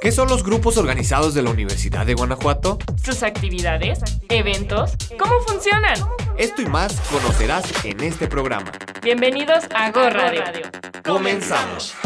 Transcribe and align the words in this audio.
¿Qué 0.00 0.12
son 0.12 0.28
los 0.28 0.44
grupos 0.44 0.76
organizados 0.76 1.34
de 1.34 1.42
la 1.42 1.50
Universidad 1.50 2.06
de 2.06 2.14
Guanajuato? 2.14 2.78
Sus 3.02 3.24
actividades, 3.24 3.98
eventos, 4.28 4.92
¿cómo 5.18 5.40
funcionan? 5.40 5.96
Esto 6.36 6.62
y 6.62 6.66
más 6.66 7.00
conocerás 7.10 7.64
en 7.84 8.00
este 8.04 8.28
programa. 8.28 8.70
Bienvenidos 9.02 9.64
a 9.74 9.90
Go 9.90 10.08
Radio. 10.08 10.42
Comenzamos. 11.04 11.96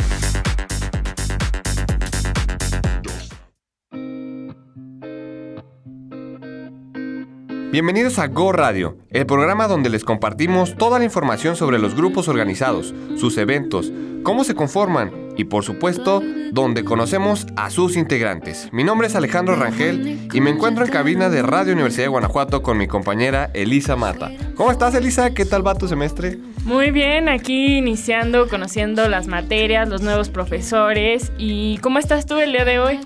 Bienvenidos 7.71 8.19
a 8.19 8.29
Go 8.29 8.53
Radio, 8.53 8.97
el 9.11 9.27
programa 9.27 9.69
donde 9.69 9.91
les 9.91 10.05
compartimos 10.05 10.79
toda 10.79 10.99
la 10.99 11.05
información 11.05 11.57
sobre 11.57 11.79
los 11.79 11.95
grupos 11.95 12.29
organizados, 12.29 12.95
sus 13.19 13.37
eventos, 13.37 13.93
cómo 14.23 14.45
se 14.45 14.55
conforman 14.55 15.22
y 15.37 15.45
por 15.45 15.65
supuesto, 15.65 16.23
donde 16.53 16.85
conocemos 16.85 17.47
a 17.57 17.71
sus 17.71 17.97
integrantes. 17.97 18.69
Mi 18.73 18.85
nombre 18.85 19.07
es 19.07 19.15
Alejandro 19.15 19.57
Rangel 19.57 20.29
y 20.33 20.41
me 20.41 20.51
encuentro 20.51 20.85
en 20.85 20.91
cabina 20.91 21.31
de 21.31 21.43
Radio 21.43 21.73
Universidad 21.73 22.05
de 22.05 22.09
Guanajuato 22.09 22.63
con 22.63 22.79
mi 22.79 22.87
compañera 22.87 23.51
Elisa 23.55 23.97
Mata. 23.97 24.31
¿Cómo 24.57 24.71
estás 24.71 24.95
Elisa? 24.95 25.33
¿Qué 25.35 25.45
tal 25.45 25.67
va 25.67 25.75
tu 25.75 25.89
semestre? 25.89 26.39
Muy 26.65 26.91
bien, 26.91 27.29
aquí 27.29 27.79
iniciando, 27.79 28.49
conociendo 28.49 29.09
las 29.09 29.27
materias, 29.27 29.89
los 29.89 30.03
nuevos 30.03 30.29
profesores 30.29 31.33
y 31.39 31.79
¿cómo 31.79 31.99
estás 31.99 32.27
tú 32.27 32.39
el 32.39 32.53
día 32.53 32.65
de 32.65 32.79
hoy? 32.79 33.01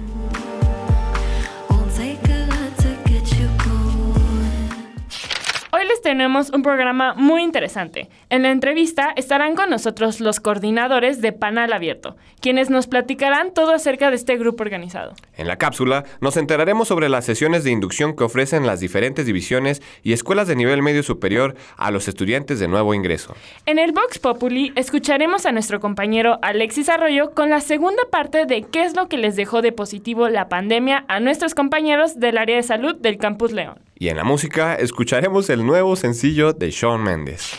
Tenemos 6.01 6.49
un 6.51 6.63
programa 6.63 7.13
muy 7.13 7.43
interesante. 7.43 8.09
En 8.29 8.43
la 8.43 8.51
entrevista 8.51 9.13
estarán 9.15 9.55
con 9.55 9.69
nosotros 9.69 10.19
los 10.19 10.39
coordinadores 10.39 11.21
de 11.21 11.31
Panal 11.31 11.73
Abierto, 11.73 12.15
quienes 12.41 12.69
nos 12.69 12.87
platicarán 12.87 13.53
todo 13.53 13.73
acerca 13.73 14.09
de 14.09 14.15
este 14.15 14.37
grupo 14.37 14.63
organizado. 14.63 15.13
En 15.35 15.47
la 15.47 15.57
cápsula 15.57 16.05
nos 16.21 16.37
enteraremos 16.37 16.87
sobre 16.87 17.09
las 17.09 17.25
sesiones 17.25 17.63
de 17.63 17.71
inducción 17.71 18.15
que 18.15 18.23
ofrecen 18.23 18.65
las 18.65 18.79
diferentes 18.79 19.25
divisiones 19.25 19.81
y 20.03 20.13
escuelas 20.13 20.47
de 20.47 20.55
nivel 20.55 20.81
medio 20.81 21.03
superior 21.03 21.55
a 21.77 21.91
los 21.91 22.07
estudiantes 22.07 22.59
de 22.59 22.67
nuevo 22.67 22.93
ingreso. 22.93 23.35
En 23.65 23.79
el 23.79 23.91
Vox 23.91 24.19
Populi 24.19 24.71
escucharemos 24.75 25.45
a 25.45 25.51
nuestro 25.51 25.79
compañero 25.79 26.39
Alexis 26.41 26.89
Arroyo 26.89 27.31
con 27.31 27.49
la 27.49 27.61
segunda 27.61 28.03
parte 28.11 28.45
de 28.45 28.63
qué 28.63 28.83
es 28.83 28.95
lo 28.95 29.07
que 29.07 29.17
les 29.17 29.35
dejó 29.35 29.61
de 29.61 29.71
positivo 29.71 30.29
la 30.29 30.49
pandemia 30.49 31.05
a 31.07 31.19
nuestros 31.19 31.55
compañeros 31.55 32.19
del 32.19 32.37
área 32.37 32.55
de 32.55 32.63
salud 32.63 32.95
del 32.95 33.17
Campus 33.17 33.51
León. 33.51 33.88
Y 34.01 34.07
en 34.07 34.15
la 34.15 34.23
música 34.23 34.75
escucharemos 34.75 35.49
el 35.49 35.65
nuevo 35.65 35.97
sencillo 35.97 36.53
de 36.53 36.71
Shawn 36.71 37.03
Mendes. 37.03 37.51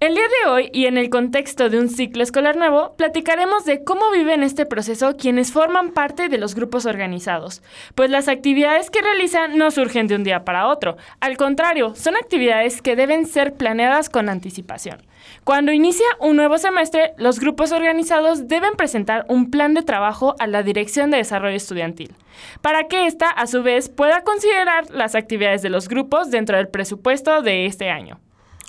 El 0.00 0.14
día 0.14 0.24
de 0.24 0.50
hoy, 0.50 0.70
y 0.72 0.86
en 0.86 0.96
el 0.96 1.10
contexto 1.10 1.68
de 1.68 1.78
un 1.78 1.90
ciclo 1.90 2.22
escolar 2.22 2.56
nuevo, 2.56 2.94
platicaremos 2.96 3.66
de 3.66 3.84
cómo 3.84 4.10
viven 4.10 4.42
este 4.42 4.64
proceso 4.64 5.18
quienes 5.18 5.52
forman 5.52 5.90
parte 5.90 6.30
de 6.30 6.38
los 6.38 6.54
grupos 6.54 6.86
organizados, 6.86 7.62
pues 7.94 8.08
las 8.08 8.26
actividades 8.26 8.88
que 8.88 9.02
realizan 9.02 9.58
no 9.58 9.70
surgen 9.70 10.06
de 10.06 10.14
un 10.14 10.24
día 10.24 10.42
para 10.42 10.68
otro, 10.68 10.96
al 11.20 11.36
contrario, 11.36 11.94
son 11.96 12.16
actividades 12.16 12.80
que 12.80 12.96
deben 12.96 13.26
ser 13.26 13.52
planeadas 13.52 14.08
con 14.08 14.30
anticipación. 14.30 15.02
Cuando 15.44 15.70
inicia 15.70 16.06
un 16.18 16.36
nuevo 16.36 16.56
semestre, 16.56 17.12
los 17.18 17.38
grupos 17.38 17.70
organizados 17.70 18.48
deben 18.48 18.76
presentar 18.76 19.26
un 19.28 19.50
plan 19.50 19.74
de 19.74 19.82
trabajo 19.82 20.34
a 20.38 20.46
la 20.46 20.62
Dirección 20.62 21.10
de 21.10 21.18
Desarrollo 21.18 21.56
Estudiantil, 21.56 22.14
para 22.62 22.88
que 22.88 23.04
ésta, 23.04 23.28
a 23.28 23.46
su 23.46 23.62
vez, 23.62 23.90
pueda 23.90 24.24
considerar 24.24 24.88
las 24.88 25.14
actividades 25.14 25.60
de 25.60 25.68
los 25.68 25.90
grupos 25.90 26.30
dentro 26.30 26.56
del 26.56 26.68
presupuesto 26.68 27.42
de 27.42 27.66
este 27.66 27.90
año. 27.90 28.18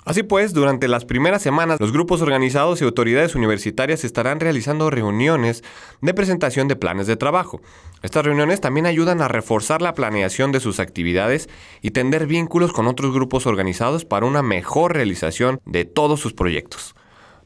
Así 0.04 0.24
pues, 0.24 0.52
durante 0.52 0.88
las 0.88 1.04
primeras 1.04 1.42
semanas, 1.42 1.78
los 1.78 1.92
grupos 1.92 2.22
organizados 2.22 2.80
y 2.80 2.84
autoridades 2.84 3.36
universitarias 3.36 4.02
estarán 4.02 4.40
realizando 4.40 4.90
reuniones 4.90 5.62
de 6.00 6.12
presentación 6.12 6.66
de 6.66 6.74
planes 6.74 7.06
de 7.06 7.16
trabajo. 7.16 7.60
Estas 8.02 8.24
reuniones 8.24 8.60
también 8.60 8.86
ayudan 8.86 9.22
a 9.22 9.28
reforzar 9.28 9.80
la 9.80 9.94
planeación 9.94 10.50
de 10.50 10.58
sus 10.58 10.80
actividades 10.80 11.48
y 11.82 11.92
tender 11.92 12.26
vínculos 12.26 12.72
con 12.72 12.88
otros 12.88 13.14
grupos 13.14 13.46
organizados 13.46 14.04
para 14.04 14.26
una 14.26 14.42
mejor 14.42 14.92
realización 14.92 15.60
de 15.66 15.84
todos 15.84 16.18
sus 16.18 16.32
proyectos. 16.32 16.96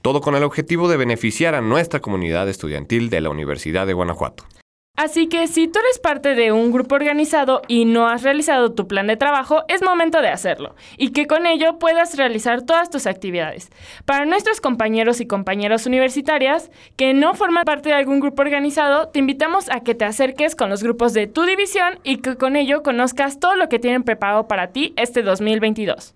Todo 0.01 0.23
con 0.23 0.35
el 0.35 0.43
objetivo 0.43 0.89
de 0.89 0.97
beneficiar 0.97 1.55
a 1.55 1.61
nuestra 1.61 2.01
comunidad 2.01 2.49
estudiantil 2.49 3.11
de 3.11 3.21
la 3.21 3.29
Universidad 3.29 3.87
de 3.87 3.93
Guanajuato. 3.93 4.45
Así 4.97 5.29
que 5.29 5.47
si 5.47 5.69
tú 5.69 5.79
eres 5.79 5.99
parte 5.99 6.35
de 6.35 6.53
un 6.53 6.73
grupo 6.73 6.95
organizado 6.95 7.61
y 7.69 7.85
no 7.85 8.09
has 8.09 8.23
realizado 8.23 8.73
tu 8.73 8.89
plan 8.89 9.07
de 9.07 9.19
trabajo, 9.19 9.63
es 9.69 9.83
momento 9.83 10.23
de 10.23 10.29
hacerlo 10.29 10.75
y 10.97 11.13
que 11.13 11.27
con 11.27 11.47
ello 11.47 11.79
puedas 11.79 12.17
realizar 12.17 12.63
todas 12.63 12.89
tus 12.89 13.07
actividades. 13.07 13.71
Para 14.07 14.25
nuestros 14.25 14.63
compañeros 14.63 15.21
y 15.21 15.27
compañeras 15.27 15.87
universitarias 15.87 16.71
que 16.97 17.13
no 17.13 17.35
forman 17.35 17.65
parte 17.65 17.91
de 17.91 17.95
algún 17.95 18.21
grupo 18.21 18.41
organizado, 18.41 19.09
te 19.09 19.19
invitamos 19.19 19.71
a 19.71 19.81
que 19.81 19.95
te 19.95 20.07
acerques 20.07 20.57
con 20.57 20.71
los 20.71 20.83
grupos 20.83 21.13
de 21.13 21.27
tu 21.27 21.45
división 21.45 21.99
y 22.03 22.19
que 22.19 22.37
con 22.37 22.57
ello 22.57 22.83
conozcas 22.83 23.39
todo 23.39 23.55
lo 23.55 23.69
que 23.69 23.79
tienen 23.79 24.03
preparado 24.03 24.49
para 24.49 24.73
ti 24.73 24.95
este 24.97 25.23
2022. 25.23 26.15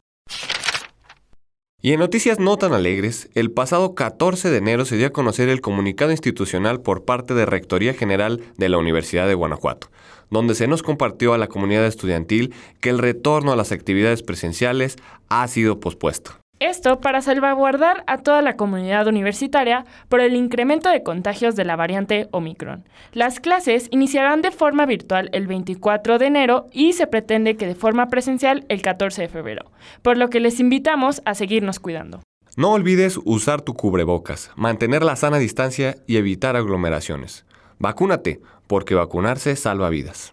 Y 1.83 1.95
en 1.95 2.01
noticias 2.01 2.39
no 2.39 2.59
tan 2.59 2.75
alegres, 2.75 3.31
el 3.35 3.53
pasado 3.53 3.95
14 3.95 4.51
de 4.51 4.59
enero 4.59 4.85
se 4.85 4.99
dio 4.99 5.07
a 5.07 5.13
conocer 5.13 5.49
el 5.49 5.63
comunicado 5.63 6.11
institucional 6.11 6.83
por 6.83 7.07
parte 7.07 7.33
de 7.33 7.47
Rectoría 7.47 7.95
General 7.95 8.43
de 8.59 8.69
la 8.69 8.77
Universidad 8.77 9.27
de 9.27 9.35
Guanajuato, 9.35 9.89
donde 10.29 10.55
se 10.55 10.69
nos 10.69 10.83
compartió 10.83 11.33
a 11.33 11.39
la 11.39 11.47
comunidad 11.47 11.87
estudiantil 11.87 12.55
que 12.81 12.91
el 12.91 12.99
retorno 12.99 13.51
a 13.51 13.57
las 13.57 13.73
actividades 13.73 14.23
presenciales 14.23 14.97
ha 15.31 15.49
sido 15.49 15.81
pospuesto. 15.81 16.40
Esto 16.60 17.00
para 17.00 17.22
salvaguardar 17.22 18.04
a 18.06 18.19
toda 18.19 18.43
la 18.43 18.54
comunidad 18.56 19.06
universitaria 19.06 19.87
por 20.10 20.21
el 20.21 20.37
incremento 20.37 20.91
de 20.91 21.03
contagios 21.03 21.56
de 21.56 21.65
la 21.65 21.75
variante 21.75 22.28
Omicron. 22.32 22.84
Las 23.15 23.41
clases 23.41 23.88
iniciarán 23.91 24.43
de 24.43 24.50
forma 24.50 24.84
virtual 24.84 25.31
el 25.32 25.47
24 25.47 26.19
de 26.19 26.26
enero 26.26 26.66
y 26.71 26.93
se 26.93 27.06
pretende 27.06 27.56
que 27.56 27.66
de 27.66 27.75
forma 27.75 28.09
presencial 28.09 28.66
el 28.69 28.82
14 28.82 29.22
de 29.22 29.28
febrero, 29.28 29.71
por 30.03 30.19
lo 30.19 30.28
que 30.28 30.41
les 30.41 30.60
invitamos 30.60 31.22
a 31.25 31.34
seguirnos 31.34 31.81
cuidando. 31.81 32.21
No 32.59 32.72
olvides 32.72 33.19
usar 33.25 33.62
tu 33.62 33.72
cubrebocas, 33.72 34.50
mantener 34.54 35.03
la 35.03 35.16
sana 35.16 35.38
distancia 35.38 35.97
y 36.06 36.19
evitar 36.19 36.56
aglomeraciones. 36.56 37.47
Vacúnate, 37.78 38.42
porque 38.66 38.94
vacunarse 38.94 39.56
salva 39.56 39.88
vidas. 39.88 40.32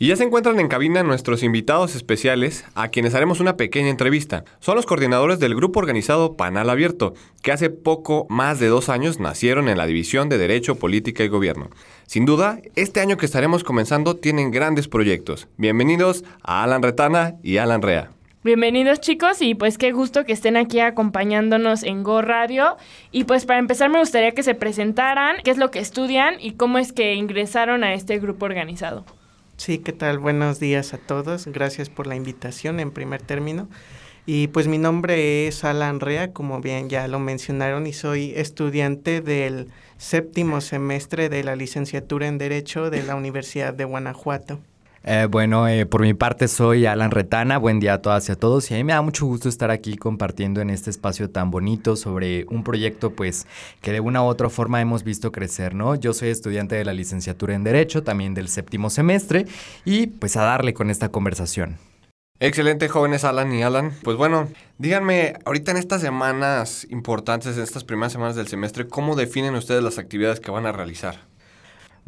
Y 0.00 0.06
ya 0.06 0.16
se 0.16 0.22
encuentran 0.22 0.60
en 0.60 0.68
cabina 0.68 1.02
nuestros 1.02 1.42
invitados 1.42 1.96
especiales, 1.96 2.64
a 2.76 2.86
quienes 2.86 3.16
haremos 3.16 3.40
una 3.40 3.56
pequeña 3.56 3.88
entrevista. 3.88 4.44
Son 4.60 4.76
los 4.76 4.86
coordinadores 4.86 5.40
del 5.40 5.56
grupo 5.56 5.80
organizado 5.80 6.36
Panal 6.36 6.70
Abierto, 6.70 7.14
que 7.42 7.50
hace 7.50 7.68
poco 7.68 8.24
más 8.28 8.60
de 8.60 8.68
dos 8.68 8.90
años 8.90 9.18
nacieron 9.18 9.68
en 9.68 9.76
la 9.76 9.86
División 9.86 10.28
de 10.28 10.38
Derecho, 10.38 10.76
Política 10.76 11.24
y 11.24 11.28
Gobierno. 11.28 11.70
Sin 12.06 12.26
duda, 12.26 12.60
este 12.76 13.00
año 13.00 13.16
que 13.16 13.26
estaremos 13.26 13.64
comenzando 13.64 14.14
tienen 14.14 14.52
grandes 14.52 14.86
proyectos. 14.86 15.48
Bienvenidos 15.56 16.22
a 16.44 16.62
Alan 16.62 16.84
Retana 16.84 17.34
y 17.42 17.56
Alan 17.56 17.82
Rea. 17.82 18.12
Bienvenidos 18.44 19.00
chicos 19.00 19.42
y 19.42 19.56
pues 19.56 19.78
qué 19.78 19.90
gusto 19.90 20.24
que 20.24 20.32
estén 20.32 20.56
aquí 20.56 20.78
acompañándonos 20.78 21.82
en 21.82 22.04
Go 22.04 22.22
Radio. 22.22 22.76
Y 23.10 23.24
pues 23.24 23.46
para 23.46 23.58
empezar 23.58 23.90
me 23.90 23.98
gustaría 23.98 24.30
que 24.30 24.44
se 24.44 24.54
presentaran, 24.54 25.38
qué 25.42 25.50
es 25.50 25.58
lo 25.58 25.72
que 25.72 25.80
estudian 25.80 26.36
y 26.38 26.52
cómo 26.52 26.78
es 26.78 26.92
que 26.92 27.14
ingresaron 27.14 27.82
a 27.82 27.94
este 27.94 28.20
grupo 28.20 28.46
organizado. 28.46 29.04
Sí, 29.58 29.78
¿qué 29.78 29.92
tal? 29.92 30.20
Buenos 30.20 30.60
días 30.60 30.94
a 30.94 30.98
todos. 30.98 31.48
Gracias 31.48 31.90
por 31.90 32.06
la 32.06 32.14
invitación 32.14 32.78
en 32.78 32.92
primer 32.92 33.20
término. 33.22 33.68
Y 34.24 34.46
pues 34.48 34.68
mi 34.68 34.78
nombre 34.78 35.48
es 35.48 35.64
Alan 35.64 35.98
Rea, 35.98 36.32
como 36.32 36.60
bien 36.60 36.88
ya 36.88 37.08
lo 37.08 37.18
mencionaron, 37.18 37.88
y 37.88 37.92
soy 37.92 38.32
estudiante 38.36 39.20
del 39.20 39.68
séptimo 39.96 40.60
semestre 40.60 41.28
de 41.28 41.42
la 41.42 41.56
licenciatura 41.56 42.28
en 42.28 42.38
Derecho 42.38 42.88
de 42.88 43.02
la 43.02 43.16
Universidad 43.16 43.74
de 43.74 43.84
Guanajuato. 43.84 44.60
Eh, 45.04 45.26
bueno, 45.30 45.68
eh, 45.68 45.86
por 45.86 46.02
mi 46.02 46.14
parte 46.14 46.48
soy 46.48 46.86
Alan 46.86 47.10
Retana, 47.10 47.58
buen 47.58 47.80
día 47.80 47.94
a 47.94 48.02
todas 48.02 48.28
y 48.28 48.32
a 48.32 48.36
todos 48.36 48.70
y 48.70 48.74
a 48.74 48.76
mí 48.78 48.84
me 48.84 48.92
da 48.92 49.02
mucho 49.02 49.26
gusto 49.26 49.48
estar 49.48 49.70
aquí 49.70 49.96
compartiendo 49.96 50.60
en 50.60 50.70
este 50.70 50.90
espacio 50.90 51.30
tan 51.30 51.50
bonito 51.50 51.96
sobre 51.96 52.44
un 52.50 52.64
proyecto 52.64 53.10
pues 53.10 53.46
que 53.80 53.92
de 53.92 54.00
una 54.00 54.22
u 54.22 54.26
otra 54.26 54.48
forma 54.50 54.80
hemos 54.80 55.04
visto 55.04 55.30
crecer, 55.30 55.74
¿no? 55.74 55.94
Yo 55.94 56.12
soy 56.12 56.30
estudiante 56.30 56.74
de 56.74 56.84
la 56.84 56.92
licenciatura 56.92 57.54
en 57.54 57.64
Derecho, 57.64 58.02
también 58.02 58.34
del 58.34 58.48
séptimo 58.48 58.90
semestre 58.90 59.46
y 59.84 60.08
pues 60.08 60.36
a 60.36 60.42
darle 60.42 60.74
con 60.74 60.90
esta 60.90 61.10
conversación. 61.10 61.78
Excelente, 62.40 62.88
jóvenes 62.88 63.24
Alan 63.24 63.52
y 63.52 63.62
Alan. 63.62 63.92
Pues 64.02 64.16
bueno, 64.16 64.48
díganme, 64.78 65.34
ahorita 65.44 65.72
en 65.72 65.76
estas 65.76 66.00
semanas 66.00 66.86
importantes, 66.90 67.56
en 67.56 67.64
estas 67.64 67.84
primeras 67.84 68.12
semanas 68.12 68.36
del 68.36 68.46
semestre, 68.46 68.86
¿cómo 68.86 69.16
definen 69.16 69.54
ustedes 69.54 69.82
las 69.82 69.98
actividades 69.98 70.38
que 70.38 70.50
van 70.50 70.66
a 70.66 70.72
realizar? 70.72 71.27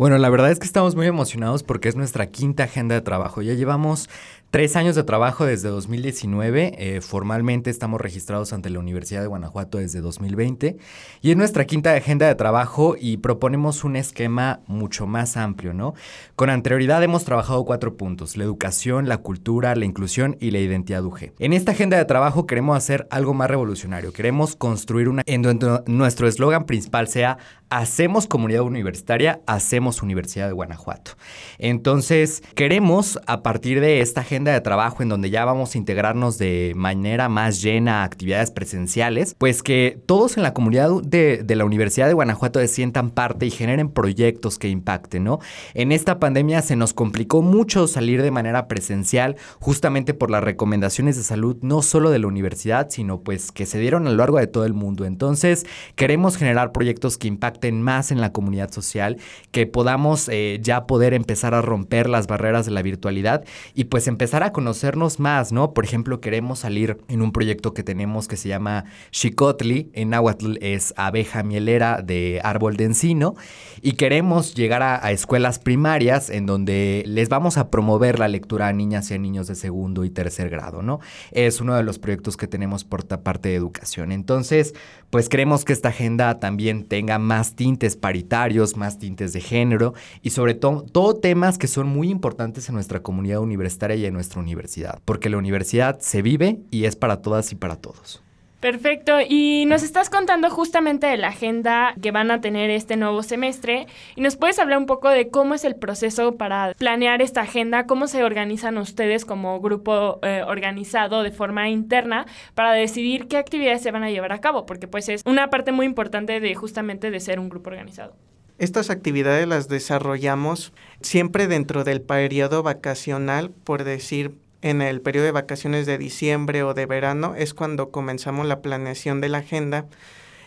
Bueno, 0.01 0.17
la 0.17 0.31
verdad 0.31 0.51
es 0.51 0.59
que 0.59 0.65
estamos 0.65 0.97
muy 0.97 1.07
emocionados 1.07 1.63
porque 1.63 1.91
es 1.91 1.95
nuestra 1.95 2.31
quinta 2.31 2.65
agenda 2.65 2.95
de 2.95 3.03
trabajo. 3.03 3.43
Ya 3.43 3.53
llevamos 3.53 4.09
Tres 4.51 4.75
años 4.75 4.97
de 4.97 5.05
trabajo 5.05 5.47
desde 5.47 5.69
2019. 5.69 6.75
Eh, 6.77 7.01
formalmente 7.01 7.71
estamos 7.71 8.01
registrados 8.01 8.53
ante 8.53 8.69
la 8.69 8.81
Universidad 8.81 9.21
de 9.21 9.29
Guanajuato 9.29 9.79
desde 9.79 10.01
2020. 10.01 10.77
Y 11.23 11.31
es 11.31 11.37
nuestra 11.37 11.67
quinta 11.67 11.95
agenda 11.95 12.27
de 12.27 12.35
trabajo 12.35 12.97
y 12.99 13.19
proponemos 13.19 13.85
un 13.85 13.95
esquema 13.95 14.59
mucho 14.67 15.07
más 15.07 15.37
amplio, 15.37 15.73
¿no? 15.73 15.95
Con 16.35 16.51
anterioridad 16.51 17.01
hemos 17.05 17.25
trabajado 17.25 17.65
cuatro 17.65 17.97
puntos: 17.97 18.37
la 18.37 18.43
educación, 18.43 19.09
la 19.09 19.19
cultura, 19.19 19.77
la 19.77 19.85
inclusión 19.85 20.37
y 20.41 20.51
la 20.51 20.59
identidad 20.59 21.05
UG. 21.05 21.31
En 21.39 21.53
esta 21.53 21.71
agenda 21.71 21.97
de 21.97 22.05
trabajo 22.05 22.49
queremos 22.49 22.77
hacer 22.77 23.07
algo 23.13 23.35
más 23.35 23.49
revolucionario. 23.49 24.13
Queremos 24.13 24.57
construir 24.57 25.09
una. 25.09 25.23
En 25.27 25.43
donde 25.43 25.85
nuestro 25.87 26.27
eslogan 26.27 26.67
principal 26.67 27.07
sea: 27.07 27.39
Hacemos 27.71 28.27
comunidad 28.27 28.63
universitaria, 28.63 29.43
hacemos 29.47 30.03
Universidad 30.03 30.49
de 30.49 30.53
Guanajuato. 30.53 31.13
Entonces, 31.57 32.43
queremos 32.57 33.21
a 33.29 33.45
partir 33.45 33.81
de 33.81 34.01
esta 34.01 34.23
agenda 34.23 34.53
de 34.53 34.61
trabajo 34.61 35.05
en 35.05 35.09
donde 35.09 35.31
ya 35.31 35.45
vamos 35.45 35.73
a 35.73 35.79
integrarnos 35.79 36.37
de 36.37 36.73
manera 36.75 37.29
más 37.29 37.63
llena 37.63 38.01
a 38.01 38.05
actividades 38.05 38.51
presenciales, 38.51 39.37
pues 39.39 39.63
que 39.63 40.01
todos 40.07 40.37
en 40.37 40.43
la 40.43 40.53
comunidad 40.53 40.91
de, 41.05 41.45
la 41.47 41.65
Universidad 41.65 42.09
de 42.09 42.15
Guanajuato 42.15 42.59
se 42.59 42.67
sientan 42.67 43.11
parte 43.11 43.47
y 43.47 43.53
generen 43.53 43.89
proyectos 43.89 44.59
que 44.59 44.69
impacten, 44.69 45.23
¿no? 45.23 45.39
En 45.75 45.93
esta 45.93 46.19
pandemia 46.19 46.63
se 46.63 46.75
nos 46.75 46.93
complicó 46.93 47.41
mucho 47.41 47.87
salir 47.87 48.21
de 48.21 48.33
manera 48.33 48.67
presencial 48.67 49.37
justamente 49.61 50.13
por 50.13 50.33
las 50.33 50.43
recomendaciones 50.43 51.17
de 51.17 51.23
salud 51.23 51.57
no 51.63 51.83
solo 51.83 52.11
de 52.11 52.19
la 52.19 52.27
universidad, 52.27 52.91
sino 52.91 53.21
pues 53.21 53.53
que 53.53 53.65
se 53.65 53.79
dieron 53.79 54.09
a 54.09 54.11
lo 54.11 54.17
largo 54.17 54.39
de 54.39 54.49
todo 54.49 54.65
el 54.65 54.75
mundo. 54.75 55.05
Entonces, 55.05 55.67
queremos 55.95 56.37
generar 56.37 56.73
proyectos 56.73 57.17
que 57.17 57.29
impacten 57.29 57.60
más 57.63 58.11
en 58.11 58.21
la 58.21 58.33
comunidad 58.33 58.71
social, 58.71 59.19
que 59.51 59.67
podamos 59.67 60.29
eh, 60.29 60.59
ya 60.63 60.87
poder 60.87 61.15
empezar 61.15 61.55
a 61.55 61.63
romper 61.63 62.09
las 62.09 62.27
barreras 62.27 62.67
de 62.67 62.73
la 62.73 62.83
virtualidad 62.83 63.45
y 63.75 63.85
pues 63.85 64.07
empezar 64.07 64.43
a 64.43 64.53
conocernos 64.53 65.21
más, 65.21 65.53
¿no? 65.53 65.75
Por 65.75 65.85
ejemplo, 65.85 66.21
queremos 66.21 66.61
salir 66.61 66.99
en 67.09 67.23
un 67.23 67.33
proyecto 67.33 67.75
que 67.75 67.83
tenemos 67.83 68.29
que 68.29 68.37
se 68.37 68.49
llama 68.49 68.85
Xicotli, 69.11 69.91
en 69.93 70.11
náhuatl 70.11 70.57
es 70.61 70.95
abeja 70.97 71.43
mielera 71.43 72.03
de 72.03 72.41
árbol 72.43 72.77
de 72.77 72.85
encino, 72.85 73.35
y 73.83 73.93
queremos 73.93 74.55
llegar 74.55 74.83
a, 74.83 75.11
escuelas 75.11 75.59
primarias 75.59 76.31
en 76.31 76.47
donde 76.47 77.03
les 77.07 77.29
vamos 77.29 77.57
a 77.57 77.71
promover 77.71 78.19
la 78.19 78.29
lectura 78.29 78.69
a 78.69 78.73
niñas 78.73 79.11
y 79.11 79.15
a 79.15 79.19
niños 79.19 79.49
de 79.49 79.57
segundo 79.57 80.05
y 80.05 80.11
tercer 80.11 80.49
grado, 80.49 80.83
¿no? 80.83 81.01
Es 81.33 81.61
uno 81.61 81.75
de 81.75 81.83
los 81.83 81.99
proyectos 81.99 82.37
que 82.37 82.47
tenemos 82.47 82.85
por 82.85 83.01
parte 83.19 83.49
de 83.49 83.55
educación. 83.57 84.13
Entonces, 84.13 84.75
pues 85.11 85.29
queremos 85.29 85.65
que 85.65 85.73
esta 85.73 85.89
agenda 85.89 86.39
también 86.39 86.85
tenga 86.85 87.19
más 87.19 87.50
tintes 87.55 87.97
paritarios, 87.97 88.77
más 88.77 88.99
tintes 88.99 89.33
de 89.33 89.41
género 89.41 89.95
y 90.23 90.31
sobre 90.31 90.55
todo, 90.55 90.83
todo 90.83 91.15
temas 91.15 91.59
que 91.59 91.67
son 91.67 91.89
muy 91.89 92.11
importantes 92.11 92.69
en 92.69 92.75
nuestra 92.75 93.03
comunidad 93.03 93.41
universitaria 93.41 93.97
y 93.97 94.07
en 94.07 94.15
nuestra 94.15 94.41
universidad, 94.41 95.01
porque 95.05 95.31
la 95.31 95.39
universidad 95.39 95.99
se 96.01 96.23
vive 96.23 96.61
y 96.71 96.85
es 96.85 96.97
para 96.97 97.23
todas 97.23 97.53
y 97.53 97.57
para 97.57 97.77
todos. 97.77 98.23
Perfecto, 98.61 99.21
y 99.27 99.65
nos 99.65 99.83
estás 99.83 100.11
contando 100.11 100.51
justamente 100.51 101.07
de 101.07 101.17
la 101.17 101.29
agenda 101.29 101.95
que 102.03 102.11
van 102.11 102.31
a 102.31 102.43
tener 102.43 102.69
este 102.69 102.97
nuevo 102.97 103.23
semestre. 103.23 103.87
Y 104.17 104.21
nos 104.21 104.37
puedes 104.37 104.59
hablar 104.59 104.77
un 104.77 104.85
poco 104.85 105.09
de 105.09 105.31
cómo 105.31 105.55
es 105.55 105.65
el 105.65 105.77
proceso 105.77 106.37
para 106.37 106.75
planear 106.75 107.23
esta 107.23 107.41
agenda, 107.41 107.87
cómo 107.87 108.07
se 108.07 108.23
organizan 108.23 108.77
ustedes 108.77 109.25
como 109.25 109.61
grupo 109.61 110.21
eh, 110.23 110.43
organizado 110.47 111.23
de 111.23 111.31
forma 111.31 111.71
interna 111.71 112.27
para 112.55 112.73
decidir 112.73 113.29
qué 113.29 113.39
actividades 113.39 113.83
se 113.83 113.93
van 113.93 114.03
a 114.03 114.11
llevar 114.11 114.33
a 114.33 114.43
cabo, 114.43 114.67
porque 114.67 114.87
pues 114.87 115.09
es 115.09 115.23
una 115.25 115.49
parte 115.49 115.73
muy 115.73 115.87
importante 115.87 116.39
de 116.39 116.55
justamente 116.55 117.11
de 117.11 117.21
ser 117.21 117.41
un 117.41 117.49
grupo 117.49 117.71
organizado. 117.71 118.15
Estas 118.59 118.91
actividades 118.91 119.49
las 119.49 119.69
desarrollamos 119.69 120.75
siempre 121.01 121.47
dentro 121.47 121.83
del 121.83 122.03
periodo 122.03 122.63
vacacional, 122.63 123.51
por 123.65 123.85
decir, 123.85 124.35
en 124.63 124.83
el 124.83 125.01
periodo 125.01 125.27
de 125.27 125.33
vacaciones 125.33 125.87
de 125.87 125.99
diciembre 125.99 126.63
o 126.63 126.75
de 126.75 126.87
verano, 126.87 127.35
es 127.37 127.55
cuando 127.55 127.91
comenzamos 127.91 128.47
la 128.47 128.61
planeación 128.61 129.21
de 129.21 129.29
la 129.29 129.39
agenda 129.39 129.87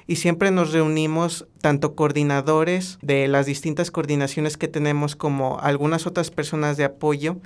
y 0.06 0.18
siempre 0.18 0.52
nos 0.52 0.72
reunimos 0.72 1.48
tanto 1.62 1.96
coordinadores 1.96 3.00
de 3.02 3.28
las 3.28 3.46
distintas 3.46 3.92
coordinaciones 3.92 4.58
que 4.58 4.68
tenemos 4.68 5.16
como 5.16 5.60
algunas 5.60 6.06
otras 6.06 6.30
personas 6.30 6.78
de 6.78 6.84
apoyo 6.84 7.38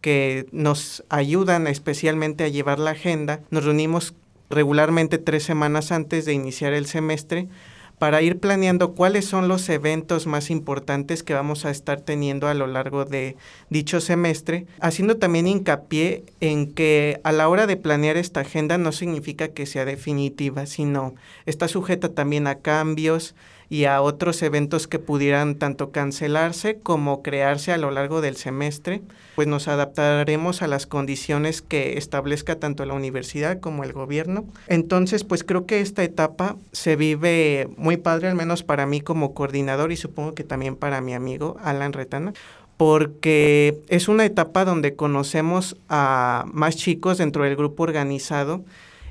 que 0.00 0.46
nos 0.52 1.04
ayudan 1.08 1.66
especialmente 1.66 2.44
a 2.44 2.48
llevar 2.48 2.78
la 2.78 2.92
agenda. 2.92 3.40
Nos 3.50 3.64
reunimos 3.64 4.14
regularmente 4.50 5.18
tres 5.18 5.42
semanas 5.42 5.92
antes 5.92 6.24
de 6.24 6.32
iniciar 6.32 6.72
el 6.72 6.86
semestre 6.86 7.48
para 7.98 8.20
ir 8.20 8.38
planeando 8.38 8.94
cuáles 8.94 9.24
son 9.24 9.48
los 9.48 9.68
eventos 9.68 10.26
más 10.26 10.50
importantes 10.50 11.22
que 11.22 11.34
vamos 11.34 11.64
a 11.64 11.70
estar 11.70 12.00
teniendo 12.00 12.46
a 12.48 12.54
lo 12.54 12.66
largo 12.66 13.04
de 13.04 13.36
dicho 13.70 14.00
semestre, 14.00 14.66
haciendo 14.80 15.16
también 15.16 15.46
hincapié 15.46 16.24
en 16.40 16.72
que 16.72 17.20
a 17.24 17.32
la 17.32 17.48
hora 17.48 17.66
de 17.66 17.76
planear 17.76 18.16
esta 18.16 18.40
agenda 18.40 18.76
no 18.76 18.92
significa 18.92 19.48
que 19.48 19.66
sea 19.66 19.84
definitiva, 19.84 20.66
sino 20.66 21.14
está 21.46 21.68
sujeta 21.68 22.10
también 22.10 22.46
a 22.46 22.56
cambios, 22.56 23.34
y 23.68 23.84
a 23.84 24.00
otros 24.00 24.42
eventos 24.42 24.86
que 24.86 24.98
pudieran 24.98 25.56
tanto 25.56 25.90
cancelarse 25.90 26.78
como 26.78 27.22
crearse 27.22 27.72
a 27.72 27.78
lo 27.78 27.90
largo 27.90 28.20
del 28.20 28.36
semestre, 28.36 29.02
pues 29.34 29.48
nos 29.48 29.68
adaptaremos 29.68 30.62
a 30.62 30.68
las 30.68 30.86
condiciones 30.86 31.62
que 31.62 31.98
establezca 31.98 32.56
tanto 32.56 32.84
la 32.86 32.94
universidad 32.94 33.60
como 33.60 33.84
el 33.84 33.92
gobierno. 33.92 34.44
Entonces, 34.68 35.24
pues 35.24 35.42
creo 35.42 35.66
que 35.66 35.80
esta 35.80 36.04
etapa 36.04 36.56
se 36.72 36.96
vive 36.96 37.68
muy 37.76 37.96
padre, 37.96 38.28
al 38.28 38.36
menos 38.36 38.62
para 38.62 38.86
mí 38.86 39.00
como 39.00 39.34
coordinador 39.34 39.92
y 39.92 39.96
supongo 39.96 40.34
que 40.34 40.44
también 40.44 40.76
para 40.76 41.00
mi 41.00 41.14
amigo 41.14 41.56
Alan 41.62 41.92
Retana, 41.92 42.32
porque 42.76 43.78
es 43.88 44.08
una 44.08 44.24
etapa 44.24 44.64
donde 44.64 44.94
conocemos 44.94 45.76
a 45.88 46.44
más 46.52 46.76
chicos 46.76 47.18
dentro 47.18 47.44
del 47.44 47.56
grupo 47.56 47.82
organizado 47.82 48.64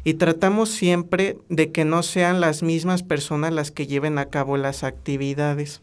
y 0.05 0.13
tratamos 0.13 0.69
siempre 0.69 1.37
de 1.49 1.71
que 1.71 1.83
no 1.83 2.03
sean 2.03 2.39
las 2.39 2.63
mismas 2.63 3.03
personas 3.03 3.51
las 3.51 3.71
que 3.71 3.87
lleven 3.87 4.19
a 4.19 4.27
cabo 4.27 4.55
las 4.55 4.83
actividades. 4.83 5.81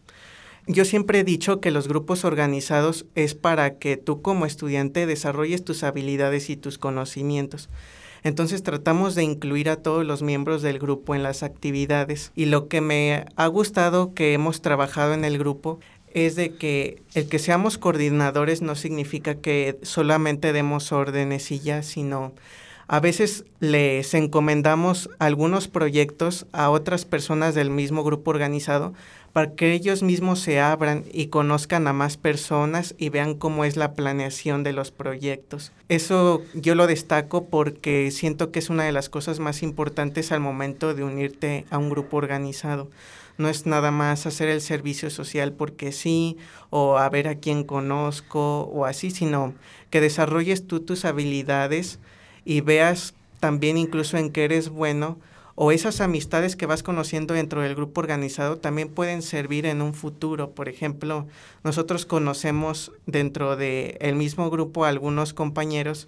Yo 0.65 0.85
siempre 0.85 1.19
he 1.19 1.23
dicho 1.25 1.59
que 1.59 1.71
los 1.71 1.89
grupos 1.89 2.23
organizados 2.23 3.05
es 3.15 3.35
para 3.35 3.77
que 3.79 3.97
tú 3.97 4.21
como 4.21 4.45
estudiante 4.45 5.05
desarrolles 5.05 5.65
tus 5.65 5.83
habilidades 5.83 6.49
y 6.49 6.55
tus 6.55 6.77
conocimientos. 6.77 7.69
Entonces 8.23 8.63
tratamos 8.63 9.13
de 9.13 9.23
incluir 9.23 9.69
a 9.69 9.75
todos 9.75 10.05
los 10.05 10.21
miembros 10.21 10.61
del 10.61 10.79
grupo 10.79 11.15
en 11.15 11.21
las 11.21 11.43
actividades. 11.43 12.31
Y 12.33 12.45
lo 12.45 12.69
que 12.69 12.79
me 12.79 13.25
ha 13.35 13.47
gustado 13.47 14.13
que 14.13 14.31
hemos 14.31 14.61
trabajado 14.61 15.13
en 15.13 15.25
el 15.25 15.37
grupo 15.37 15.81
es 16.13 16.37
de 16.37 16.55
que 16.55 17.01
el 17.13 17.27
que 17.27 17.39
seamos 17.39 17.77
coordinadores 17.77 18.61
no 18.61 18.75
significa 18.75 19.35
que 19.35 19.77
solamente 19.81 20.53
demos 20.53 20.93
órdenes 20.93 21.51
y 21.51 21.59
ya, 21.59 21.83
sino 21.83 22.31
a 22.87 22.99
veces 22.99 23.45
les 23.59 24.13
encomendamos 24.13 25.09
algunos 25.19 25.67
proyectos 25.67 26.45
a 26.51 26.69
otras 26.69 27.05
personas 27.05 27.55
del 27.55 27.69
mismo 27.69 28.03
grupo 28.03 28.31
organizado 28.31 28.93
para 29.31 29.55
que 29.55 29.73
ellos 29.73 30.03
mismos 30.03 30.39
se 30.39 30.59
abran 30.59 31.05
y 31.11 31.27
conozcan 31.27 31.87
a 31.87 31.93
más 31.93 32.17
personas 32.17 32.93
y 32.97 33.09
vean 33.09 33.33
cómo 33.33 33.65
es 33.65 33.77
la 33.77 33.93
planeación 33.93 34.63
de 34.63 34.73
los 34.73 34.91
proyectos. 34.91 35.71
Eso 35.89 36.43
yo 36.53 36.75
lo 36.75 36.85
destaco 36.85 37.45
porque 37.45 38.11
siento 38.11 38.51
que 38.51 38.59
es 38.59 38.69
una 38.69 38.83
de 38.83 38.91
las 38.91 39.09
cosas 39.09 39.39
más 39.39 39.63
importantes 39.63 40.31
al 40.31 40.39
momento 40.39 40.93
de 40.93 41.03
unirte 41.03 41.65
a 41.71 41.79
un 41.79 41.89
grupo 41.89 42.17
organizado. 42.17 42.91
No 43.39 43.49
es 43.49 43.65
nada 43.65 43.89
más 43.89 44.27
hacer 44.27 44.49
el 44.49 44.61
servicio 44.61 45.09
social 45.09 45.53
porque 45.53 45.91
sí, 45.91 46.37
o 46.69 46.99
a 46.99 47.09
ver 47.09 47.27
a 47.27 47.35
quién 47.35 47.63
conozco, 47.63 48.61
o 48.65 48.85
así, 48.85 49.09
sino 49.09 49.55
que 49.89 50.01
desarrolles 50.01 50.67
tú 50.67 50.81
tus 50.81 51.05
habilidades 51.05 51.99
y 52.45 52.61
veas 52.61 53.13
también 53.39 53.77
incluso 53.77 54.17
en 54.17 54.31
que 54.31 54.45
eres 54.45 54.69
bueno 54.69 55.17
o 55.55 55.71
esas 55.71 56.01
amistades 56.01 56.55
que 56.55 56.65
vas 56.65 56.81
conociendo 56.81 57.33
dentro 57.33 57.61
del 57.61 57.75
grupo 57.75 58.01
organizado 58.01 58.57
también 58.57 58.89
pueden 58.89 59.21
servir 59.21 59.65
en 59.65 59.81
un 59.81 59.93
futuro. 59.93 60.51
Por 60.51 60.67
ejemplo, 60.67 61.27
nosotros 61.63 62.05
conocemos 62.05 62.91
dentro 63.05 63.55
del 63.55 63.97
el 63.99 64.15
mismo 64.15 64.49
grupo 64.49 64.85
a 64.85 64.89
algunos 64.89 65.33
compañeros 65.33 66.07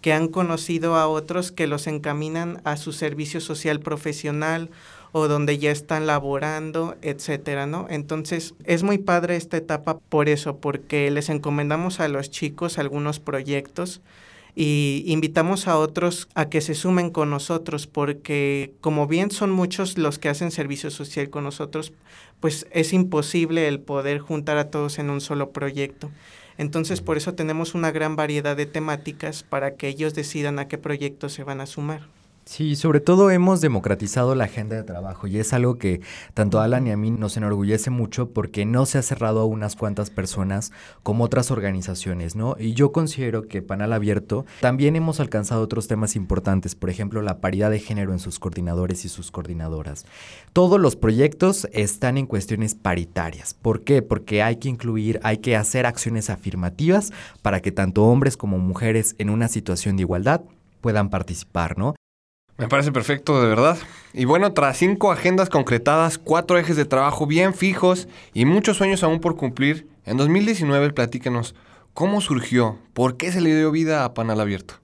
que 0.00 0.12
han 0.12 0.28
conocido 0.28 0.96
a 0.96 1.08
otros 1.08 1.50
que 1.50 1.66
los 1.66 1.86
encaminan 1.86 2.60
a 2.64 2.76
su 2.76 2.92
servicio 2.92 3.40
social 3.40 3.80
profesional 3.80 4.70
o 5.12 5.28
donde 5.28 5.58
ya 5.58 5.70
están 5.70 6.06
laborando, 6.06 6.96
etcétera, 7.00 7.66
¿no? 7.66 7.86
Entonces, 7.88 8.54
es 8.64 8.82
muy 8.82 8.98
padre 8.98 9.36
esta 9.36 9.56
etapa 9.56 9.98
por 10.08 10.28
eso, 10.28 10.58
porque 10.58 11.10
les 11.10 11.30
encomendamos 11.30 12.00
a 12.00 12.08
los 12.08 12.30
chicos 12.30 12.78
algunos 12.78 13.18
proyectos 13.18 14.02
y 14.56 15.02
invitamos 15.06 15.66
a 15.66 15.78
otros 15.78 16.28
a 16.34 16.48
que 16.48 16.60
se 16.60 16.74
sumen 16.74 17.10
con 17.10 17.30
nosotros 17.30 17.86
porque 17.86 18.72
como 18.80 19.06
bien 19.06 19.30
son 19.30 19.50
muchos 19.50 19.98
los 19.98 20.18
que 20.18 20.28
hacen 20.28 20.50
servicio 20.50 20.90
social 20.90 21.28
con 21.30 21.44
nosotros, 21.44 21.92
pues 22.40 22.66
es 22.70 22.92
imposible 22.92 23.66
el 23.66 23.80
poder 23.80 24.20
juntar 24.20 24.58
a 24.58 24.70
todos 24.70 24.98
en 24.98 25.10
un 25.10 25.20
solo 25.20 25.50
proyecto. 25.50 26.10
Entonces 26.56 27.00
por 27.00 27.16
eso 27.16 27.34
tenemos 27.34 27.74
una 27.74 27.90
gran 27.90 28.14
variedad 28.14 28.56
de 28.56 28.66
temáticas 28.66 29.42
para 29.42 29.74
que 29.74 29.88
ellos 29.88 30.14
decidan 30.14 30.58
a 30.60 30.68
qué 30.68 30.78
proyectos 30.78 31.32
se 31.32 31.42
van 31.42 31.60
a 31.60 31.66
sumar. 31.66 32.02
Sí, 32.46 32.76
sobre 32.76 33.00
todo 33.00 33.30
hemos 33.30 33.62
democratizado 33.62 34.34
la 34.34 34.44
agenda 34.44 34.76
de 34.76 34.82
trabajo 34.82 35.26
y 35.26 35.38
es 35.38 35.54
algo 35.54 35.78
que 35.78 36.02
tanto 36.34 36.60
Alan 36.60 36.86
y 36.86 36.90
a 36.90 36.96
mí 36.96 37.10
nos 37.10 37.38
enorgullece 37.38 37.88
mucho 37.88 38.30
porque 38.30 38.66
no 38.66 38.84
se 38.84 38.98
ha 38.98 39.02
cerrado 39.02 39.40
a 39.40 39.46
unas 39.46 39.76
cuantas 39.76 40.10
personas 40.10 40.70
como 41.02 41.24
otras 41.24 41.50
organizaciones, 41.50 42.36
¿no? 42.36 42.54
Y 42.58 42.74
yo 42.74 42.92
considero 42.92 43.48
que 43.48 43.62
Panal 43.62 43.94
Abierto 43.94 44.44
también 44.60 44.94
hemos 44.94 45.20
alcanzado 45.20 45.62
otros 45.62 45.88
temas 45.88 46.16
importantes, 46.16 46.74
por 46.74 46.90
ejemplo, 46.90 47.22
la 47.22 47.40
paridad 47.40 47.70
de 47.70 47.80
género 47.80 48.12
en 48.12 48.18
sus 48.18 48.38
coordinadores 48.38 49.06
y 49.06 49.08
sus 49.08 49.30
coordinadoras. 49.30 50.04
Todos 50.52 50.78
los 50.78 50.96
proyectos 50.96 51.66
están 51.72 52.18
en 52.18 52.26
cuestiones 52.26 52.74
paritarias. 52.74 53.54
¿Por 53.54 53.84
qué? 53.84 54.02
Porque 54.02 54.42
hay 54.42 54.56
que 54.56 54.68
incluir, 54.68 55.18
hay 55.22 55.38
que 55.38 55.56
hacer 55.56 55.86
acciones 55.86 56.28
afirmativas 56.28 57.10
para 57.40 57.60
que 57.60 57.72
tanto 57.72 58.04
hombres 58.04 58.36
como 58.36 58.58
mujeres 58.58 59.14
en 59.16 59.30
una 59.30 59.48
situación 59.48 59.96
de 59.96 60.02
igualdad 60.02 60.42
puedan 60.82 61.08
participar, 61.08 61.78
¿no? 61.78 61.94
Me 62.56 62.68
parece 62.68 62.92
perfecto, 62.92 63.40
de 63.40 63.48
verdad. 63.48 63.76
Y 64.12 64.26
bueno, 64.26 64.52
tras 64.52 64.76
cinco 64.76 65.10
agendas 65.10 65.50
concretadas, 65.50 66.18
cuatro 66.18 66.56
ejes 66.56 66.76
de 66.76 66.84
trabajo 66.84 67.26
bien 67.26 67.52
fijos 67.52 68.06
y 68.32 68.44
muchos 68.44 68.76
sueños 68.76 69.02
aún 69.02 69.20
por 69.20 69.36
cumplir, 69.36 69.88
en 70.04 70.16
2019 70.16 70.92
platíquenos 70.92 71.56
cómo 71.94 72.20
surgió, 72.20 72.78
por 72.92 73.16
qué 73.16 73.32
se 73.32 73.40
le 73.40 73.56
dio 73.56 73.72
vida 73.72 74.04
a 74.04 74.14
Panal 74.14 74.40
Abierto. 74.40 74.74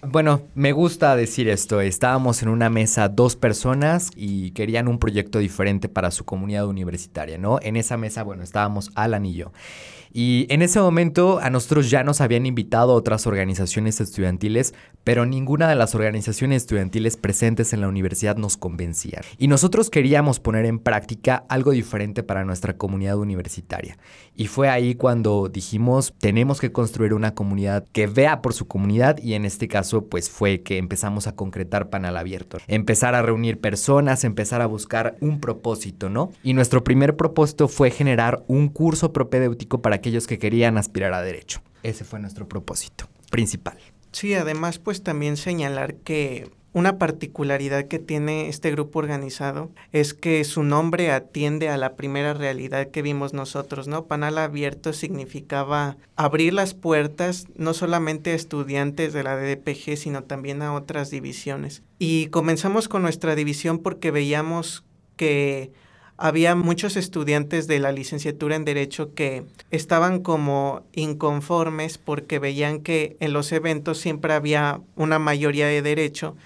Bueno, 0.00 0.42
me 0.54 0.70
gusta 0.70 1.16
decir 1.16 1.48
esto. 1.48 1.80
Estábamos 1.80 2.42
en 2.44 2.48
una 2.48 2.70
mesa 2.70 3.08
dos 3.08 3.34
personas 3.34 4.10
y 4.14 4.52
querían 4.52 4.86
un 4.86 5.00
proyecto 5.00 5.40
diferente 5.40 5.88
para 5.88 6.12
su 6.12 6.24
comunidad 6.24 6.66
universitaria, 6.68 7.36
¿no? 7.36 7.58
En 7.60 7.76
esa 7.76 7.96
mesa, 7.96 8.22
bueno, 8.22 8.44
estábamos 8.44 8.92
Alan 8.94 9.26
y 9.26 9.34
yo. 9.34 9.52
Y 10.12 10.46
en 10.50 10.62
ese 10.62 10.80
momento 10.80 11.38
a 11.40 11.50
nosotros 11.50 11.90
ya 11.90 12.04
nos 12.04 12.20
habían 12.20 12.46
invitado 12.46 12.94
otras 12.94 13.26
organizaciones 13.26 14.00
estudiantiles, 14.00 14.74
pero 15.04 15.26
ninguna 15.26 15.68
de 15.68 15.74
las 15.74 15.94
organizaciones 15.94 16.62
estudiantiles 16.62 17.16
presentes 17.16 17.72
en 17.72 17.80
la 17.80 17.88
universidad 17.88 18.36
nos 18.36 18.56
convencía. 18.56 19.20
Y 19.38 19.48
nosotros 19.48 19.90
queríamos 19.90 20.40
poner 20.40 20.66
en 20.66 20.78
práctica 20.78 21.44
algo 21.48 21.72
diferente 21.72 22.22
para 22.22 22.44
nuestra 22.44 22.76
comunidad 22.76 23.18
universitaria. 23.18 23.98
Y 24.34 24.46
fue 24.46 24.68
ahí 24.68 24.94
cuando 24.94 25.48
dijimos, 25.48 26.14
tenemos 26.18 26.60
que 26.60 26.72
construir 26.72 27.14
una 27.14 27.34
comunidad 27.34 27.84
que 27.92 28.06
vea 28.06 28.42
por 28.42 28.52
su 28.52 28.68
comunidad 28.68 29.18
y 29.18 29.34
en 29.34 29.44
este 29.44 29.68
caso 29.68 30.06
pues 30.06 30.30
fue 30.30 30.62
que 30.62 30.78
empezamos 30.78 31.26
a 31.26 31.34
concretar 31.34 31.90
Panal 31.90 32.16
Abierto. 32.16 32.58
Empezar 32.66 33.14
a 33.14 33.22
reunir 33.22 33.60
personas, 33.60 34.24
empezar 34.24 34.60
a 34.60 34.66
buscar 34.66 35.16
un 35.20 35.40
propósito, 35.40 36.08
¿no? 36.08 36.30
Y 36.42 36.54
nuestro 36.54 36.84
primer 36.84 37.16
propósito 37.16 37.68
fue 37.68 37.90
generar 37.90 38.44
un 38.46 38.68
curso 38.68 39.12
propedéutico 39.12 39.82
para 39.82 39.97
aquellos 39.98 40.26
que 40.26 40.38
querían 40.38 40.78
aspirar 40.78 41.12
a 41.12 41.22
derecho. 41.22 41.60
Ese 41.82 42.04
fue 42.04 42.18
nuestro 42.18 42.48
propósito 42.48 43.08
principal. 43.30 43.78
Sí, 44.12 44.34
además 44.34 44.78
pues 44.78 45.02
también 45.02 45.36
señalar 45.36 45.94
que 45.96 46.50
una 46.72 46.98
particularidad 46.98 47.88
que 47.88 47.98
tiene 47.98 48.48
este 48.48 48.70
grupo 48.70 48.98
organizado 48.98 49.70
es 49.92 50.12
que 50.14 50.44
su 50.44 50.62
nombre 50.62 51.10
atiende 51.10 51.68
a 51.68 51.76
la 51.76 51.96
primera 51.96 52.34
realidad 52.34 52.88
que 52.90 53.02
vimos 53.02 53.32
nosotros, 53.32 53.88
¿no? 53.88 54.04
Panal 54.04 54.38
abierto 54.38 54.92
significaba 54.92 55.96
abrir 56.14 56.52
las 56.52 56.74
puertas 56.74 57.46
no 57.56 57.74
solamente 57.74 58.30
a 58.30 58.34
estudiantes 58.34 59.12
de 59.12 59.22
la 59.22 59.36
DDPG, 59.36 59.96
sino 59.96 60.24
también 60.24 60.62
a 60.62 60.74
otras 60.74 61.10
divisiones. 61.10 61.82
Y 61.98 62.26
comenzamos 62.26 62.88
con 62.88 63.02
nuestra 63.02 63.34
división 63.34 63.78
porque 63.78 64.10
veíamos 64.10 64.84
que 65.16 65.72
había 66.18 66.56
muchos 66.56 66.96
estudiantes 66.96 67.68
de 67.68 67.78
la 67.78 67.92
licenciatura 67.92 68.56
en 68.56 68.64
Derecho 68.64 69.14
que 69.14 69.44
estaban 69.70 70.20
como 70.20 70.82
inconformes 70.92 71.96
porque 71.96 72.40
veían 72.40 72.80
que 72.80 73.16
en 73.20 73.32
los 73.32 73.52
eventos 73.52 73.98
siempre 73.98 74.32
había 74.32 74.80
una 74.96 75.20
mayoría 75.20 75.68
de 75.68 75.80
derecho 75.80 76.36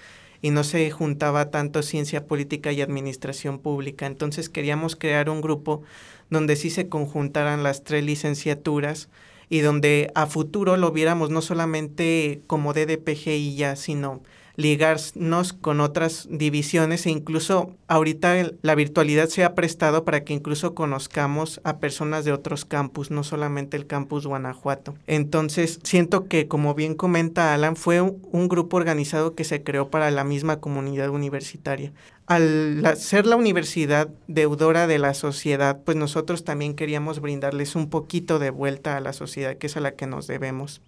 y 0.43 0.51
no 0.51 0.63
se 0.63 0.91
juntaba 0.91 1.49
tanto 1.49 1.81
ciencia 1.81 2.27
política 2.27 2.71
y 2.71 2.81
administración 2.81 3.57
pública. 3.57 4.05
Entonces 4.05 4.47
queríamos 4.47 4.95
crear 4.95 5.27
un 5.27 5.41
grupo 5.41 5.81
donde 6.29 6.55
sí 6.55 6.69
se 6.69 6.87
conjuntaran 6.87 7.63
las 7.63 7.83
tres 7.83 8.03
licenciaturas 8.03 9.09
y 9.49 9.61
donde 9.61 10.11
a 10.13 10.27
futuro 10.27 10.77
lo 10.77 10.91
viéramos 10.91 11.31
no 11.31 11.41
solamente 11.41 12.41
como 12.45 12.73
DDPG 12.73 13.27
y 13.29 13.55
ya, 13.55 13.75
sino 13.75 14.21
ligarnos 14.55 15.53
con 15.53 15.79
otras 15.79 16.27
divisiones 16.29 17.05
e 17.05 17.09
incluso 17.09 17.71
ahorita 17.87 18.51
la 18.61 18.75
virtualidad 18.75 19.27
se 19.27 19.43
ha 19.43 19.55
prestado 19.55 20.03
para 20.05 20.23
que 20.23 20.33
incluso 20.33 20.75
conozcamos 20.75 21.61
a 21.63 21.77
personas 21.77 22.25
de 22.25 22.33
otros 22.33 22.65
campus, 22.65 23.11
no 23.11 23.23
solamente 23.23 23.77
el 23.77 23.87
campus 23.87 24.27
Guanajuato. 24.27 24.95
Entonces, 25.07 25.79
siento 25.83 26.27
que 26.27 26.47
como 26.47 26.75
bien 26.75 26.95
comenta 26.95 27.53
Alan, 27.53 27.75
fue 27.75 28.01
un, 28.01 28.47
grupo 28.47 28.77
organizado 28.77 29.35
que 29.35 29.45
se 29.45 29.63
creó 29.63 29.89
para 29.89 30.11
la 30.11 30.23
misma 30.23 30.59
comunidad 30.59 31.09
universitaria. 31.09 31.91
Al 32.27 32.83
ser 32.97 33.25
la 33.25 33.35
universidad 33.35 34.09
deudora 34.27 34.85
de 34.85 34.99
la 34.99 35.13
sociedad, 35.13 35.79
pues 35.83 35.97
nosotros 35.97 36.43
también 36.43 36.75
queríamos 36.75 37.19
brindarles 37.19 37.75
un 37.75 37.89
poquito 37.89 38.37
de 38.37 38.49
vuelta 38.49 38.95
a 38.95 39.01
la 39.01 39.13
sociedad, 39.13 39.57
que 39.57 39.67
es 39.67 39.77
a 39.77 39.81
la 39.81 39.95
que 39.95 40.07
nos 40.07 40.27
debemos. 40.27 40.81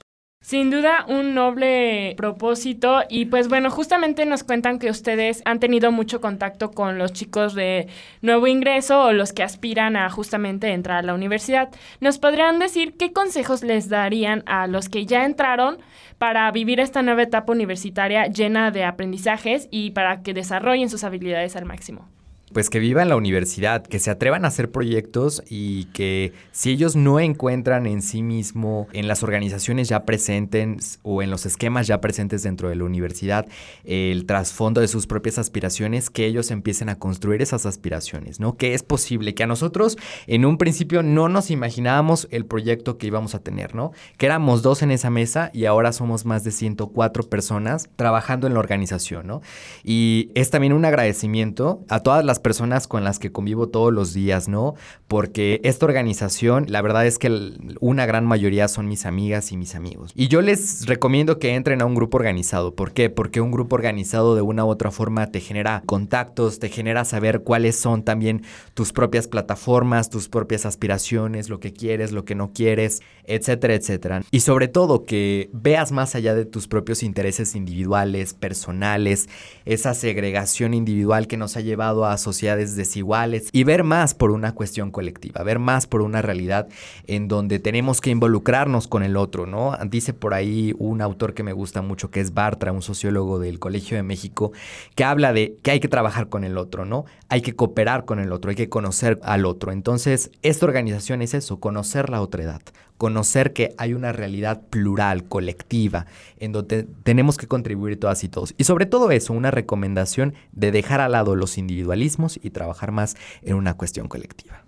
Sin 0.46 0.70
duda, 0.70 1.06
un 1.08 1.34
noble 1.34 2.14
propósito 2.18 3.02
y 3.10 3.26
pues 3.26 3.48
bueno, 3.48 3.72
justamente 3.72 4.28
nos 4.28 4.44
cuentan 4.44 4.78
que 4.78 4.92
ustedes 4.92 5.42
han 5.44 5.60
tenido 5.60 5.92
mucho 5.92 6.22
contacto 6.22 6.70
con 6.70 7.00
los 7.00 7.14
chicos 7.14 7.56
de 7.56 7.88
nuevo 8.22 8.46
ingreso 8.46 9.06
o 9.06 9.12
los 9.12 9.34
que 9.34 9.42
aspiran 9.42 9.96
a 9.96 10.08
justamente 10.12 10.72
entrar 10.72 11.00
a 11.00 11.02
la 11.02 11.16
universidad. 11.16 11.70
¿Nos 12.00 12.20
podrían 12.20 12.60
decir 12.60 12.96
qué 12.96 13.12
consejos 13.12 13.64
les 13.64 13.90
darían 13.90 14.44
a 14.46 14.68
los 14.68 14.88
que 14.88 15.08
ya 15.08 15.26
entraron 15.26 15.80
para 16.20 16.52
vivir 16.52 16.80
esta 16.80 17.02
nueva 17.02 17.24
etapa 17.24 17.52
universitaria 17.52 18.28
llena 18.28 18.70
de 18.70 18.84
aprendizajes 18.84 19.68
y 19.72 19.92
para 19.92 20.22
que 20.22 20.36
desarrollen 20.36 20.92
sus 20.92 21.04
habilidades 21.04 21.56
al 21.56 21.66
máximo? 21.66 22.08
Pues 22.56 22.70
que 22.70 22.80
vivan 22.80 23.10
la 23.10 23.18
universidad, 23.18 23.86
que 23.86 24.00
se 24.00 24.10
atrevan 24.10 24.46
a 24.46 24.48
hacer 24.48 24.72
proyectos 24.72 25.44
y 25.50 25.88
que 25.88 26.32
si 26.54 26.72
ellos 26.72 26.96
no 26.96 27.20
encuentran 27.20 27.86
en 27.86 28.02
sí 28.02 28.24
mismo, 28.24 28.88
en 28.94 29.10
las 29.10 29.24
organizaciones 29.24 29.90
ya 29.90 30.06
presentes 30.06 31.00
o 31.04 31.22
en 31.22 31.32
los 31.32 31.46
esquemas 31.46 31.86
ya 31.86 32.00
presentes 32.00 32.44
dentro 32.44 32.70
de 32.70 32.76
la 32.76 32.86
universidad, 32.86 33.46
el 33.84 34.26
trasfondo 34.26 34.80
de 34.80 34.88
sus 34.88 35.06
propias 35.06 35.38
aspiraciones, 35.38 36.10
que 36.10 36.26
ellos 36.28 36.50
empiecen 36.50 36.88
a 36.88 36.96
construir 36.96 37.42
esas 37.42 37.66
aspiraciones, 37.66 38.40
¿no? 38.40 38.56
Que 38.56 38.74
es 38.74 38.84
posible, 38.84 39.36
que 39.36 39.44
a 39.44 39.48
nosotros 39.48 39.98
en 40.26 40.46
un 40.46 40.58
principio 40.58 41.04
no 41.04 41.28
nos 41.28 41.52
imaginábamos 41.52 42.30
el 42.32 42.46
proyecto 42.46 42.98
que 42.98 43.08
íbamos 43.08 43.36
a 43.36 43.40
tener, 43.40 43.76
¿no? 43.76 43.92
Que 44.16 44.28
éramos 44.28 44.62
dos 44.62 44.82
en 44.82 44.92
esa 44.92 45.10
mesa 45.10 45.52
y 45.54 45.66
ahora 45.66 45.92
somos 45.92 46.24
más 46.24 46.46
de 46.46 46.52
104 46.52 47.24
personas 47.24 47.90
trabajando 47.98 48.48
en 48.48 48.54
la 48.54 48.62
organización, 48.62 49.28
¿no? 49.28 49.42
Y 49.84 50.32
es 50.36 50.52
también 50.52 50.72
un 50.72 50.86
agradecimiento 50.86 51.84
a 51.90 52.00
todas 52.00 52.24
las 52.24 52.45
personas 52.46 52.86
con 52.86 53.04
las 53.04 53.18
que 53.18 53.32
convivo 53.32 53.70
todos 53.70 53.92
los 53.92 54.14
días, 54.14 54.48
¿no? 54.48 54.76
Porque 55.08 55.62
esta 55.64 55.88
organización, 55.88 56.68
la 56.70 56.84
verdad 56.84 57.08
es 57.08 57.18
que 57.18 57.56
una 57.80 58.06
gran 58.06 58.24
mayoría 58.24 58.68
son 58.68 58.88
mis 58.88 59.08
amigas 59.08 59.52
y 59.52 59.58
mis 59.58 59.74
amigos. 59.74 60.12
Y 60.14 60.28
yo 60.28 60.44
les 60.44 60.86
recomiendo 60.86 61.40
que 61.40 61.56
entren 61.56 61.82
a 61.82 61.86
un 61.86 61.96
grupo 61.96 62.18
organizado. 62.18 62.76
¿Por 62.76 62.94
qué? 62.94 63.10
Porque 63.10 63.42
un 63.42 63.50
grupo 63.50 63.76
organizado 63.76 64.36
de 64.36 64.44
una 64.44 64.64
u 64.64 64.68
otra 64.68 64.92
forma 64.92 65.32
te 65.32 65.40
genera 65.40 65.82
contactos, 65.88 66.60
te 66.60 66.70
genera 66.70 67.04
saber 67.04 67.42
cuáles 67.42 67.80
son 67.80 68.04
también 68.04 68.44
tus 68.76 68.94
propias 68.94 69.28
plataformas, 69.28 70.12
tus 70.12 70.30
propias 70.30 70.68
aspiraciones, 70.68 71.50
lo 71.50 71.60
que 71.60 71.74
quieres, 71.74 72.12
lo 72.12 72.26
que 72.26 72.36
no 72.36 72.52
quieres, 72.54 73.02
etcétera, 73.24 73.74
etcétera. 73.74 74.22
Y 74.30 74.42
sobre 74.42 74.68
todo 74.68 75.04
que 75.06 75.50
veas 75.52 75.92
más 75.92 76.14
allá 76.14 76.36
de 76.36 76.46
tus 76.46 76.68
propios 76.68 77.02
intereses 77.02 77.56
individuales, 77.56 78.36
personales, 78.36 79.30
esa 79.66 79.96
segregación 79.96 80.76
individual 80.76 81.26
que 81.26 81.38
nos 81.38 81.58
ha 81.58 81.62
llevado 81.62 82.06
a 82.06 82.14
asociar 82.14 82.35
sociedades 82.36 82.76
desiguales 82.76 83.50
y 83.52 83.64
ver 83.64 83.84
más 83.84 84.14
por 84.14 84.32
una 84.32 84.54
cuestión 84.54 84.92
colectiva, 84.92 85.42
ver 85.44 85.60
más 85.60 85.88
por 85.88 86.02
una 86.02 86.22
realidad 86.22 86.68
en 87.08 87.28
donde 87.28 87.60
tenemos 87.60 88.02
que 88.02 88.10
involucrarnos 88.10 88.88
con 88.88 89.04
el 89.04 89.16
otro, 89.18 89.46
¿no? 89.46 89.78
Dice 89.88 90.14
por 90.14 90.34
ahí 90.34 90.76
un 90.78 91.02
autor 91.02 91.34
que 91.34 91.44
me 91.44 91.54
gusta 91.54 91.82
mucho, 91.82 92.12
que 92.12 92.20
es 92.20 92.34
Bartra, 92.34 92.72
un 92.72 92.82
sociólogo 92.82 93.40
del 93.40 93.60
Colegio 93.60 93.96
de 93.96 94.04
México, 94.04 94.52
que 94.96 95.04
habla 95.04 95.34
de 95.34 95.58
que 95.64 95.72
hay 95.72 95.80
que 95.80 95.88
trabajar 95.88 96.30
con 96.30 96.44
el 96.44 96.58
otro, 96.58 96.86
¿no? 96.86 97.06
Hay 97.30 97.42
que 97.42 97.56
cooperar 97.56 98.06
con 98.06 98.20
el 98.20 98.32
otro, 98.32 98.50
hay 98.50 98.56
que 98.56 98.70
conocer 98.70 99.20
al 99.24 99.46
otro. 99.46 99.72
Entonces, 99.72 100.32
esta 100.42 100.66
organización 100.66 101.22
es 101.22 101.34
eso, 101.34 101.60
conocer 101.60 102.10
la 102.10 102.22
otra 102.22 102.44
edad, 102.44 102.62
conocer 102.98 103.54
que 103.54 103.74
hay 103.78 103.94
una 103.94 104.12
realidad 104.12 104.62
plural, 104.70 105.26
colectiva, 105.26 106.06
en 106.38 106.52
donde 106.52 106.88
tenemos 107.04 107.38
que 107.38 107.48
contribuir 107.48 108.00
todas 108.00 108.24
y 108.24 108.30
todos. 108.30 108.54
Y 108.58 108.64
sobre 108.64 108.86
todo 108.86 109.12
eso, 109.12 109.34
una 109.34 109.52
recomendación 109.52 110.34
de 110.52 110.72
dejar 110.72 111.02
al 111.02 111.14
lado 111.14 111.36
los 111.36 111.58
individualismos 111.58 112.40
y 112.42 112.52
trabajar 112.52 112.92
más 112.92 113.16
en 113.42 113.56
una 113.56 113.76
cuestión 113.76 114.08
colectiva. 114.08 114.64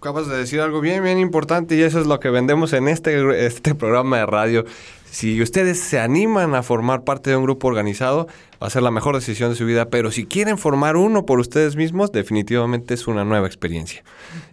Acabas 0.00 0.28
de 0.28 0.36
decir 0.38 0.62
algo 0.62 0.80
bien, 0.80 1.04
bien 1.04 1.18
importante 1.18 1.76
y 1.76 1.82
eso 1.82 2.00
es 2.00 2.06
lo 2.06 2.20
que 2.20 2.30
vendemos 2.30 2.72
en 2.72 2.88
este, 2.88 3.44
este 3.44 3.74
programa 3.74 4.16
de 4.16 4.24
radio. 4.24 4.64
Si 5.10 5.42
ustedes 5.42 5.78
se 5.78 6.00
animan 6.00 6.54
a 6.54 6.62
formar 6.62 7.04
parte 7.04 7.28
de 7.28 7.36
un 7.36 7.42
grupo 7.42 7.68
organizado, 7.68 8.26
va 8.62 8.68
a 8.68 8.70
ser 8.70 8.80
la 8.80 8.90
mejor 8.90 9.14
decisión 9.14 9.50
de 9.50 9.56
su 9.56 9.66
vida, 9.66 9.90
pero 9.90 10.10
si 10.10 10.24
quieren 10.24 10.56
formar 10.56 10.96
uno 10.96 11.26
por 11.26 11.38
ustedes 11.38 11.76
mismos, 11.76 12.12
definitivamente 12.12 12.94
es 12.94 13.08
una 13.08 13.26
nueva 13.26 13.46
experiencia. 13.46 14.02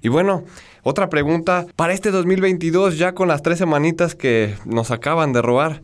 Y 0.01 0.09
bueno, 0.09 0.43
otra 0.83 1.07
pregunta, 1.07 1.65
para 1.77 1.93
este 1.93 2.11
2022, 2.11 2.97
ya 2.97 3.13
con 3.13 3.29
las 3.29 3.41
tres 3.41 3.57
semanitas 3.57 4.15
que 4.15 4.53
nos 4.65 4.91
acaban 4.91 5.31
de 5.31 5.41
robar 5.41 5.81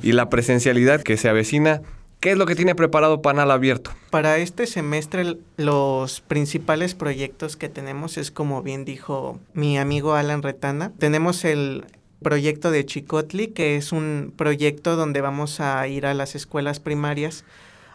y 0.00 0.12
la 0.12 0.28
presencialidad 0.28 1.02
que 1.02 1.16
se 1.16 1.28
avecina, 1.28 1.82
¿Qué 2.20 2.32
es 2.32 2.36
lo 2.36 2.44
que 2.44 2.54
tiene 2.54 2.74
preparado 2.74 3.22
Panal 3.22 3.50
Abierto? 3.50 3.92
Para 4.10 4.36
este 4.36 4.66
semestre 4.66 5.38
los 5.56 6.20
principales 6.20 6.94
proyectos 6.94 7.56
que 7.56 7.70
tenemos 7.70 8.18
es 8.18 8.30
como 8.30 8.62
bien 8.62 8.84
dijo 8.84 9.40
mi 9.54 9.78
amigo 9.78 10.12
Alan 10.12 10.42
Retana. 10.42 10.92
Tenemos 10.98 11.46
el 11.46 11.86
proyecto 12.22 12.70
de 12.70 12.84
Chicotli, 12.84 13.46
que 13.46 13.76
es 13.76 13.90
un 13.90 14.34
proyecto 14.36 14.96
donde 14.96 15.22
vamos 15.22 15.60
a 15.60 15.88
ir 15.88 16.04
a 16.04 16.12
las 16.12 16.34
escuelas 16.34 16.78
primarias 16.78 17.46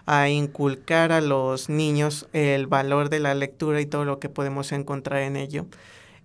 a 0.08 0.28
inculcar 0.28 1.12
a 1.12 1.22
los 1.22 1.70
niños 1.70 2.28
el 2.34 2.66
valor 2.66 3.10
de 3.10 3.20
la 3.20 3.36
lectura 3.36 3.80
y 3.80 3.86
todo 3.86 4.06
lo 4.06 4.18
que 4.18 4.30
podemos 4.30 4.72
encontrar 4.72 5.22
en 5.22 5.36
ello. 5.36 5.68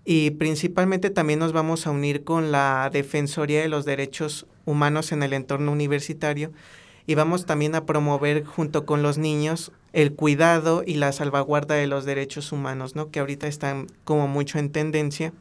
Y 0.07 0.31
principalmente 0.31 1.11
también 1.11 1.39
nos 1.39 1.53
vamos 1.53 1.87
a 1.87 1.91
unir 1.91 2.25
con 2.25 2.51
la 2.51 2.89
Defensoría 2.91 3.61
de 3.61 3.69
los 3.69 3.85
Derechos 3.85 4.47
Humanos 4.65 5.13
en 5.13 5.23
el 5.23 5.35
entorno 5.35 5.71
universitario, 5.71 6.51
y 7.11 7.17
vamos 7.17 7.45
también 7.45 7.75
a 7.75 7.87
promover 7.87 8.45
junto 8.45 8.87
con 8.87 9.03
los 9.03 9.19
niños 9.19 9.73
el 9.93 10.15
cuidado 10.15 10.85
y 10.87 10.95
la 10.95 11.11
salvaguarda 11.11 11.75
de 11.75 11.89
los 11.89 12.05
derechos 12.05 12.53
humanos, 12.53 12.95
¿no? 12.95 13.11
que 13.11 13.19
ahorita 13.19 13.49
están 13.49 13.89
como 14.05 14.29
mucho 14.29 14.61
en 14.61 14.71
tendencia. 14.71 15.33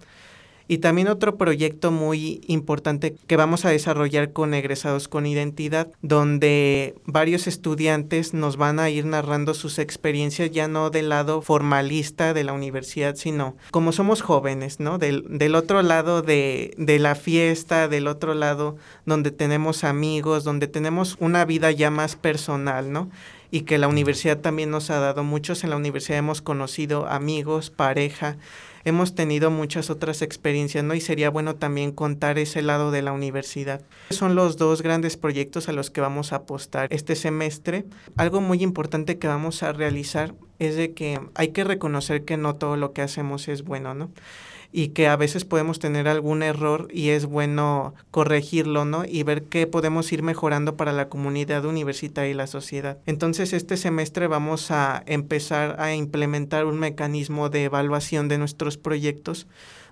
Y 0.72 0.78
también 0.78 1.08
otro 1.08 1.36
proyecto 1.36 1.90
muy 1.90 2.42
importante 2.46 3.16
que 3.26 3.38
vamos 3.38 3.66
a 3.66 3.72
desarrollar 3.72 4.34
con 4.34 4.54
egresados 4.54 5.08
con 5.08 5.26
identidad, 5.26 5.88
donde 6.04 6.94
varios 7.06 7.48
estudiantes 7.48 8.36
nos 8.36 8.56
van 8.56 8.80
a 8.80 8.92
ir 8.92 9.04
narrando 9.06 9.56
sus 9.56 9.80
experiencias 9.80 10.52
ya 10.52 10.68
no 10.68 10.92
del 10.92 11.10
lado 11.10 11.42
formalista 11.42 12.36
de 12.36 12.44
la 12.44 12.54
universidad, 12.54 13.16
sino 13.16 13.58
como 13.72 13.92
somos 13.92 14.22
jóvenes, 14.22 14.80
¿no? 14.80 15.00
Del, 15.00 15.26
del 15.28 15.56
otro 15.56 15.82
lado 15.82 16.22
de, 16.22 16.76
de 16.78 17.00
la 17.00 17.16
fiesta, 17.16 17.88
del 17.88 18.06
otro 18.06 18.36
lado 18.36 18.78
donde 19.08 19.32
tenemos 19.32 19.84
amigos, 19.84 20.44
donde 20.44 20.68
tenemos 20.68 21.18
una 21.20 21.46
vida 21.46 21.72
ya 21.72 21.90
más 21.90 22.16
personal, 22.16 22.92
¿no? 22.92 23.10
y 23.52 23.62
que 23.62 23.80
la 23.80 23.88
universidad 23.88 24.38
también 24.38 24.70
nos 24.70 24.92
ha 24.92 25.00
dado 25.00 25.24
muchos. 25.24 25.64
En 25.64 25.72
la 25.72 25.78
universidad 25.78 26.20
hemos 26.20 26.44
conocido 26.44 27.08
amigos, 27.08 27.72
pareja, 27.72 28.38
hemos 28.84 29.16
tenido 29.16 29.52
muchas 29.52 29.90
otras 29.90 30.22
experiencias, 30.22 30.84
¿no? 30.84 30.94
Y 30.94 31.02
sería 31.02 31.30
bueno 31.30 31.56
también 31.56 31.92
contar 31.92 32.40
ese 32.40 32.62
lado 32.62 32.92
de 32.92 33.02
la 33.02 33.12
universidad. 33.12 33.82
Son 34.10 34.36
los 34.36 34.58
dos 34.58 34.82
grandes 34.82 35.18
proyectos 35.18 35.70
a 35.70 35.74
los 35.74 35.90
que 35.90 36.02
vamos 36.02 36.34
a 36.34 36.38
apostar 36.38 36.92
este 36.92 37.16
semestre. 37.16 37.86
Algo 38.18 38.42
muy 38.42 38.64
importante 38.64 39.18
que 39.18 39.28
vamos 39.28 39.64
a 39.64 39.74
realizar 39.74 40.34
es 40.60 40.76
de 40.76 40.94
que 40.94 41.20
hay 41.36 41.50
que 41.50 41.64
reconocer 41.64 42.26
que 42.26 42.38
no 42.38 42.56
todo 42.56 42.76
lo 42.78 42.94
que 42.94 43.02
hacemos 43.02 43.48
es 43.48 43.64
bueno, 43.64 43.94
¿no? 43.94 44.12
Y 44.72 44.90
que 44.90 45.08
a 45.08 45.16
veces 45.16 45.46
podemos 45.46 45.80
tener 45.80 46.08
algún 46.08 46.44
error 46.44 46.88
y 46.92 47.10
es 47.10 47.26
bueno 47.26 47.94
corregirlo, 48.12 48.86
¿no? 48.86 49.04
Y 49.06 49.24
ver 49.24 49.44
qué 49.44 49.66
podemos 49.68 50.12
ir 50.12 50.22
mejorando 50.22 50.78
para 50.78 50.94
la 50.94 51.10
comunidad 51.10 51.66
universitaria 51.66 52.32
y 52.32 52.36
la 52.36 52.48
sociedad. 52.48 52.98
Entonces, 53.06 53.54
este 53.54 53.78
semestre 53.78 54.28
vamos 54.28 54.72
a 54.72 55.04
empezar 55.08 55.80
a 55.80 55.94
implementar 55.96 56.66
un 56.66 56.80
mecanismo 56.80 57.50
de 57.50 57.64
evaluación 57.66 58.28
de 58.28 58.38
nuestros 58.38 58.78
proyectos 58.78 59.48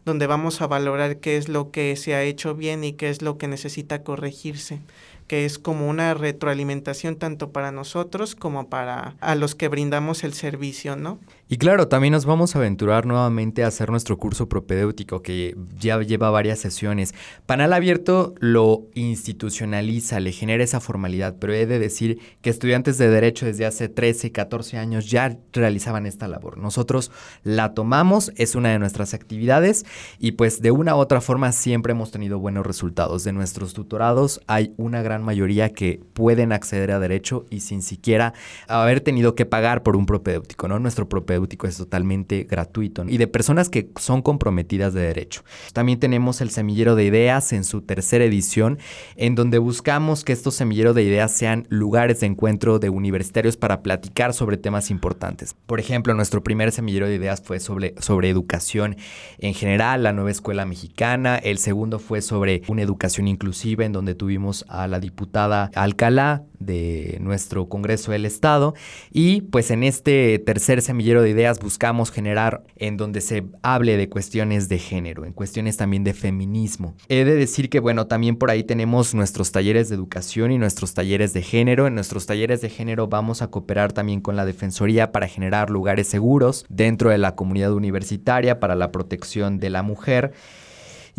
donde 0.05 0.25
vamos 0.25 0.61
a 0.61 0.67
valorar 0.67 1.17
qué 1.17 1.35
es 1.35 1.49
lo 1.49 1.69
que 1.69 1.95
se 1.97 2.15
ha 2.15 2.23
hecho 2.23 2.55
bien 2.55 2.83
y 2.85 2.93
qué 2.93 3.09
es 3.09 3.21
lo 3.21 3.37
que 3.37 3.49
necesita 3.49 4.03
corregirse 4.03 4.79
que 5.27 5.45
es 5.45 5.59
como 5.59 5.87
una 5.87 6.13
retroalimentación 6.13 7.17
tanto 7.17 7.51
para 7.51 7.71
nosotros 7.71 8.35
como 8.35 8.69
para 8.69 9.15
a 9.19 9.35
los 9.35 9.55
que 9.55 9.67
brindamos 9.67 10.23
el 10.23 10.33
servicio, 10.33 10.95
¿no? 10.95 11.19
Y 11.49 11.57
claro, 11.57 11.87
también 11.87 12.11
nos 12.11 12.25
vamos 12.25 12.55
a 12.55 12.59
aventurar 12.59 13.05
nuevamente 13.05 13.63
a 13.63 13.67
hacer 13.67 13.89
nuestro 13.89 14.17
curso 14.17 14.49
propedéutico 14.49 15.21
que 15.21 15.55
ya 15.79 15.97
lleva 16.01 16.29
varias 16.29 16.59
sesiones. 16.59 17.13
Panal 17.45 17.71
Abierto 17.71 18.35
lo 18.39 18.83
institucionaliza, 18.95 20.19
le 20.19 20.33
genera 20.33 20.63
esa 20.63 20.81
formalidad, 20.81 21.37
pero 21.39 21.53
he 21.53 21.65
de 21.65 21.79
decir 21.79 22.19
que 22.41 22.49
estudiantes 22.49 22.97
de 22.97 23.09
Derecho 23.09 23.45
desde 23.45 23.65
hace 23.65 23.87
13, 23.87 24.33
14 24.33 24.77
años 24.77 25.09
ya 25.09 25.37
realizaban 25.53 26.05
esta 26.05 26.27
labor. 26.27 26.57
Nosotros 26.57 27.11
la 27.43 27.73
tomamos, 27.73 28.33
es 28.35 28.55
una 28.55 28.69
de 28.69 28.79
nuestras 28.79 29.13
actividades 29.13 29.85
y 30.19 30.33
pues 30.33 30.61
de 30.61 30.71
una 30.71 30.95
u 30.95 30.99
otra 30.99 31.21
forma 31.21 31.53
siempre 31.53 31.91
hemos 31.91 32.11
tenido 32.11 32.39
buenos 32.39 32.65
resultados. 32.65 33.23
De 33.23 33.31
nuestros 33.31 33.73
tutorados 33.73 34.41
hay 34.47 34.73
una 34.75 35.01
gran 35.01 35.16
mayoría 35.23 35.73
que 35.73 35.99
pueden 36.13 36.51
acceder 36.51 36.91
a 36.91 36.99
derecho 36.99 37.45
y 37.49 37.61
sin 37.61 37.81
siquiera 37.81 38.33
haber 38.67 39.01
tenido 39.01 39.35
que 39.35 39.45
pagar 39.45 39.83
por 39.83 39.95
un 39.95 40.05
propedéutico, 40.05 40.67
¿no? 40.67 40.79
Nuestro 40.79 41.07
propedéutico 41.09 41.67
es 41.67 41.77
totalmente 41.77 42.43
gratuito 42.43 43.05
y 43.07 43.17
de 43.17 43.27
personas 43.27 43.69
que 43.69 43.89
son 43.99 44.21
comprometidas 44.21 44.93
de 44.93 45.01
derecho. 45.01 45.43
También 45.73 45.99
tenemos 45.99 46.41
el 46.41 46.49
semillero 46.49 46.95
de 46.95 47.05
ideas 47.05 47.53
en 47.53 47.63
su 47.63 47.81
tercera 47.81 48.25
edición, 48.25 48.79
en 49.15 49.35
donde 49.35 49.57
buscamos 49.57 50.23
que 50.23 50.33
estos 50.33 50.55
semilleros 50.55 50.95
de 50.95 51.03
ideas 51.03 51.31
sean 51.31 51.65
lugares 51.69 52.19
de 52.19 52.27
encuentro 52.27 52.79
de 52.79 52.89
universitarios 52.89 53.57
para 53.57 53.81
platicar 53.81 54.33
sobre 54.33 54.57
temas 54.57 54.89
importantes. 54.91 55.55
Por 55.65 55.79
ejemplo, 55.79 56.13
nuestro 56.13 56.43
primer 56.43 56.71
semillero 56.71 57.07
de 57.07 57.15
ideas 57.15 57.41
fue 57.43 57.59
sobre, 57.59 57.93
sobre 57.99 58.29
educación 58.29 58.97
en 59.37 59.53
general, 59.53 60.03
la 60.03 60.13
nueva 60.13 60.31
escuela 60.31 60.65
mexicana. 60.65 61.37
El 61.37 61.57
segundo 61.57 61.99
fue 61.99 62.21
sobre 62.21 62.61
una 62.67 62.81
educación 62.81 63.27
inclusiva, 63.27 63.85
en 63.85 63.91
donde 63.91 64.15
tuvimos 64.15 64.65
a 64.67 64.87
la 64.87 64.99
diputada 65.07 65.71
Alcalá 65.73 66.43
de 66.59 67.17
nuestro 67.21 67.69
Congreso 67.69 68.11
del 68.11 68.25
Estado 68.25 68.73
y 69.11 69.41
pues 69.41 69.71
en 69.71 69.83
este 69.83 70.39
tercer 70.39 70.81
semillero 70.81 71.21
de 71.21 71.29
ideas 71.29 71.59
buscamos 71.59 72.11
generar 72.11 72.63
en 72.75 72.97
donde 72.97 73.21
se 73.21 73.45
hable 73.61 73.95
de 73.95 74.09
cuestiones 74.09 74.67
de 74.67 74.79
género, 74.79 75.25
en 75.25 75.33
cuestiones 75.33 75.77
también 75.77 76.03
de 76.03 76.13
feminismo. 76.13 76.95
He 77.09 77.23
de 77.25 77.35
decir 77.35 77.69
que 77.69 77.79
bueno, 77.79 78.07
también 78.07 78.35
por 78.35 78.51
ahí 78.51 78.63
tenemos 78.63 79.13
nuestros 79.13 79.51
talleres 79.51 79.89
de 79.89 79.95
educación 79.95 80.51
y 80.51 80.57
nuestros 80.57 80.93
talleres 80.93 81.33
de 81.33 81.41
género. 81.41 81.87
En 81.87 81.95
nuestros 81.95 82.25
talleres 82.25 82.61
de 82.61 82.69
género 82.69 83.07
vamos 83.07 83.41
a 83.41 83.47
cooperar 83.47 83.93
también 83.93 84.19
con 84.19 84.35
la 84.35 84.45
Defensoría 84.45 85.11
para 85.11 85.27
generar 85.27 85.69
lugares 85.69 86.07
seguros 86.07 86.65
dentro 86.69 87.11
de 87.11 87.17
la 87.17 87.35
comunidad 87.35 87.71
universitaria 87.73 88.59
para 88.59 88.75
la 88.75 88.91
protección 88.91 89.59
de 89.59 89.69
la 89.69 89.83
mujer. 89.83 90.33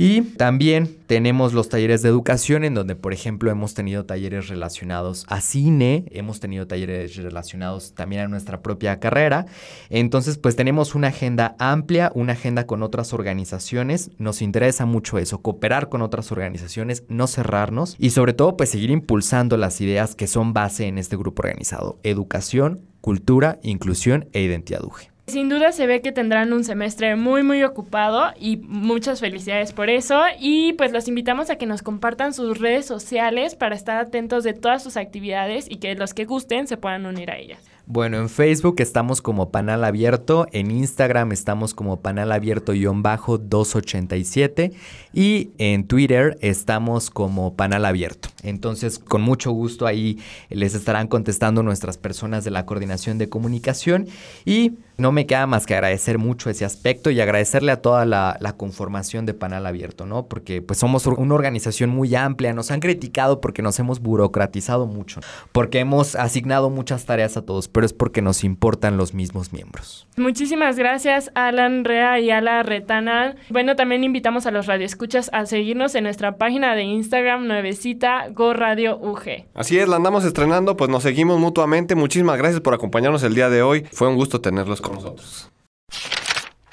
Y 0.01 0.21
también 0.21 0.97
tenemos 1.09 1.55
los 1.55 1.69
talleres 1.69 2.03
de 2.03 2.09
educación 2.09 2.63
en 2.63 2.73
donde, 2.73 2.95
por 2.95 3.13
ejemplo, 3.13 3.51
hemos 3.51 3.75
tenido 3.75 4.05
talleres 4.05 4.47
relacionados 4.47 5.27
a 5.27 5.41
cine, 5.41 6.05
hemos 6.13 6.39
tenido 6.39 6.69
talleres 6.69 7.17
relacionados 7.17 7.95
también 7.95 8.23
a 8.23 8.29
nuestra 8.29 8.63
propia 8.63 9.01
carrera. 9.01 9.47
Entonces, 9.91 10.39
pues 10.39 10.55
tenemos 10.55 10.95
una 10.95 11.09
agenda 11.09 11.57
amplia, 11.59 12.13
una 12.15 12.35
agenda 12.35 12.65
con 12.65 12.85
otras 12.85 13.13
organizaciones. 13.13 14.13
Nos 14.19 14.41
interesa 14.41 14.87
mucho 14.87 15.19
eso, 15.19 15.43
cooperar 15.43 15.89
con 15.89 16.01
otras 16.03 16.31
organizaciones, 16.31 17.03
no 17.09 17.27
cerrarnos 17.27 17.97
y 17.99 18.11
sobre 18.11 18.35
todo, 18.35 18.57
pues 18.57 18.71
seguir 18.71 18.91
impulsando 18.91 19.57
las 19.57 19.81
ideas 19.81 20.15
que 20.15 20.29
son 20.29 20.53
base 20.53 20.87
en 20.87 20.99
este 20.99 21.17
grupo 21.17 21.43
organizado. 21.43 21.99
Educación, 22.05 22.83
cultura, 23.01 23.59
inclusión 23.65 24.29
e 24.33 24.43
identidad 24.43 24.85
UGE. 24.85 25.18
Sin 25.29 25.49
duda 25.51 25.73
se 25.73 25.87
ve 25.87 26.01
que 26.01 26.11
tendrán 26.11 26.55
un 26.55 26.65
semestre 26.65 27.15
muy 27.15 27.43
muy 27.43 27.63
ocupado 27.63 28.33
y 28.41 28.57
muchas 28.57 29.21
felicidades 29.21 29.75
por 29.75 29.91
eso 29.91 30.19
y 30.41 30.73
pues 30.73 30.91
los 30.91 31.07
invitamos 31.07 31.51
a 31.51 31.57
que 31.57 31.67
nos 31.67 31.83
compartan 31.83 32.33
sus 32.33 32.57
redes 32.59 32.87
sociales 32.87 33.55
para 33.55 33.75
estar 33.75 33.99
atentos 33.99 34.43
de 34.43 34.55
todas 34.55 34.83
sus 34.83 34.97
actividades 34.97 35.71
y 35.71 35.77
que 35.77 35.95
los 35.97 36.15
que 36.15 36.25
gusten 36.25 36.67
se 36.67 36.79
puedan 36.79 37.05
unir 37.05 37.31
a 37.31 37.37
ellas. 37.37 37.61
Bueno, 37.85 38.17
en 38.19 38.31
Facebook 38.31 38.77
estamos 38.79 39.21
como 39.23 39.51
Panal 39.51 39.85
Abierto, 39.85 40.47
en 40.53 40.71
Instagram 40.71 41.33
estamos 41.33 41.75
como 41.75 42.01
Panal 42.01 42.33
Abierto-287 42.33 44.73
y 45.13 45.51
en 45.59 45.87
Twitter 45.87 46.39
estamos 46.41 47.11
como 47.11 47.55
Panal 47.55 47.85
Abierto. 47.87 48.31
Entonces, 48.43 48.99
con 48.99 49.23
mucho 49.23 49.53
gusto 49.53 49.87
ahí 49.87 50.19
les 50.51 50.75
estarán 50.75 51.09
contestando 51.09 51.63
nuestras 51.63 51.97
personas 51.97 52.45
de 52.45 52.51
la 52.51 52.67
coordinación 52.67 53.17
de 53.17 53.31
comunicación 53.31 54.07
y 54.45 54.75
No 55.01 55.13
me 55.13 55.27
queda 55.27 55.47
más 55.47 55.65
que 55.65 55.75
agradecer 55.75 56.19
mucho 56.19 56.51
ese 56.51 56.65
aspecto 56.65 57.13
y 57.13 57.21
agradecerle 57.21 57.71
a 57.71 57.81
toda 57.81 58.05
la, 58.05 58.37
conformación 58.57 59.27
de 59.27 59.35
Panal 59.35 59.65
Abierto, 59.65 60.07
¿no? 60.07 60.27
Porque 60.27 60.61
pues 60.61 60.81
somos 60.81 61.07
una 61.07 61.35
organización 61.37 61.91
muy 61.91 62.17
amplia, 62.17 62.53
nos 62.53 62.73
han 62.73 62.81
criticado 62.81 63.41
porque 63.41 63.63
nos 63.63 63.79
hemos 63.79 64.01
burocratizado 64.01 64.87
mucho, 64.87 65.21
porque 65.53 65.79
hemos 65.79 66.17
asignado 66.17 66.69
muchas 66.69 67.05
tareas 67.05 67.37
a 67.37 67.43
todos, 67.43 67.69
pero 67.69 67.87
es 67.87 67.93
porque 67.93 68.23
nos 68.23 68.43
importan 68.43 68.97
los 68.97 69.15
mismos 69.15 69.53
miembros. 69.53 70.09
Muchísimas 70.17 70.77
gracias 70.77 71.31
Alan 71.37 71.85
Rea 71.85 72.19
y 72.19 72.33
Ala 72.33 72.65
Retana. 72.65 73.37
Bueno, 73.51 73.77
también 73.77 74.03
invitamos 74.03 74.47
a 74.47 74.51
los 74.51 74.67
radioescuchas 74.67 75.31
a 75.33 75.47
seguirnos 75.47 75.95
en 75.95 76.03
nuestra 76.03 76.39
página 76.39 76.75
de 76.75 76.83
Instagram 76.83 77.47
nuevecita 77.47 78.31
Go 78.31 78.53
Radio 78.53 78.99
UG. 78.99 79.47
Así 79.55 79.79
es, 79.79 79.87
la 79.87 79.95
andamos 79.95 80.25
estrenando, 80.25 80.77
pues 80.77 80.91
nos 80.91 81.05
seguimos 81.05 81.39
mutuamente. 81.39 81.95
Muchísimas 81.95 82.37
gracias 82.37 82.61
por 82.61 82.75
acompañarnos 82.75 83.23
el 83.23 83.37
día 83.37 83.49
de 83.49 83.63
hoy. 83.63 83.87
Fue 83.93 84.09
un 84.09 84.17
gusto 84.17 84.41
tenerlos 84.41 84.81
con 84.89 84.97
nosotros. 84.97 85.51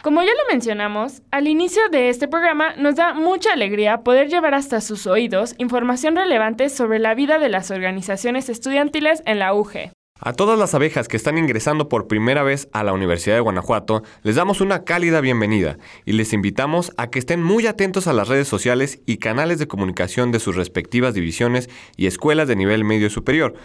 Como 0.01 0.21
ya 0.21 0.34
lo 0.34 0.51
mencionamos, 0.51 1.23
al 1.32 1.47
inicio 1.47 1.82
de 1.89 2.10
este 2.10 2.28
programa 2.28 2.75
nos 2.75 2.95
da 2.95 3.15
mucha 3.15 3.54
alegría 3.54 4.04
poder 4.04 4.30
llevar 4.30 4.54
hasta 4.54 4.80
sus 4.80 5.08
oídos 5.08 5.56
información 5.58 6.15
relevante 6.15 6.69
sobre 6.69 6.99
la 6.99 7.15
vida 7.15 7.39
de 7.39 7.49
las 7.49 7.71
organizaciones 7.71 8.47
estudiantiles 8.49 9.23
en 9.25 9.39
la 9.39 9.56
UG. 9.56 9.91
A 10.21 10.34
todas 10.34 10.58
las 10.58 10.73
abejas 10.75 11.08
que 11.08 11.17
están 11.17 11.38
ingresando 11.38 11.89
por 11.89 12.08
primera 12.08 12.43
vez 12.43 12.69
a 12.71 12.84
la 12.84 12.93
Universidad 12.93 13.36
de 13.36 13.41
Guanajuato, 13.41 14.04
les 14.23 14.36
damos 14.36 14.62
una 14.62 14.84
cálida 14.84 15.21
bienvenida 15.21 15.78
y 16.06 16.13
les 16.13 16.34
invitamos 16.34 16.93
a 16.97 17.10
que 17.10 17.19
estén 17.19 17.43
muy 17.43 17.67
atentos 17.67 18.08
a 18.08 18.13
las 18.13 18.28
redes 18.28 18.47
sociales 18.47 19.01
y 19.06 19.17
canales 19.17 19.60
de 19.60 19.67
comunicación 19.67 20.32
de 20.32 20.39
sus 20.39 20.56
respectivas 20.56 21.15
divisiones 21.15 21.69
y 21.97 22.06
escuelas 22.06 22.47
de 22.47 22.56
nivel 22.56 22.86
medio 22.86 23.10
superior, 23.10 23.56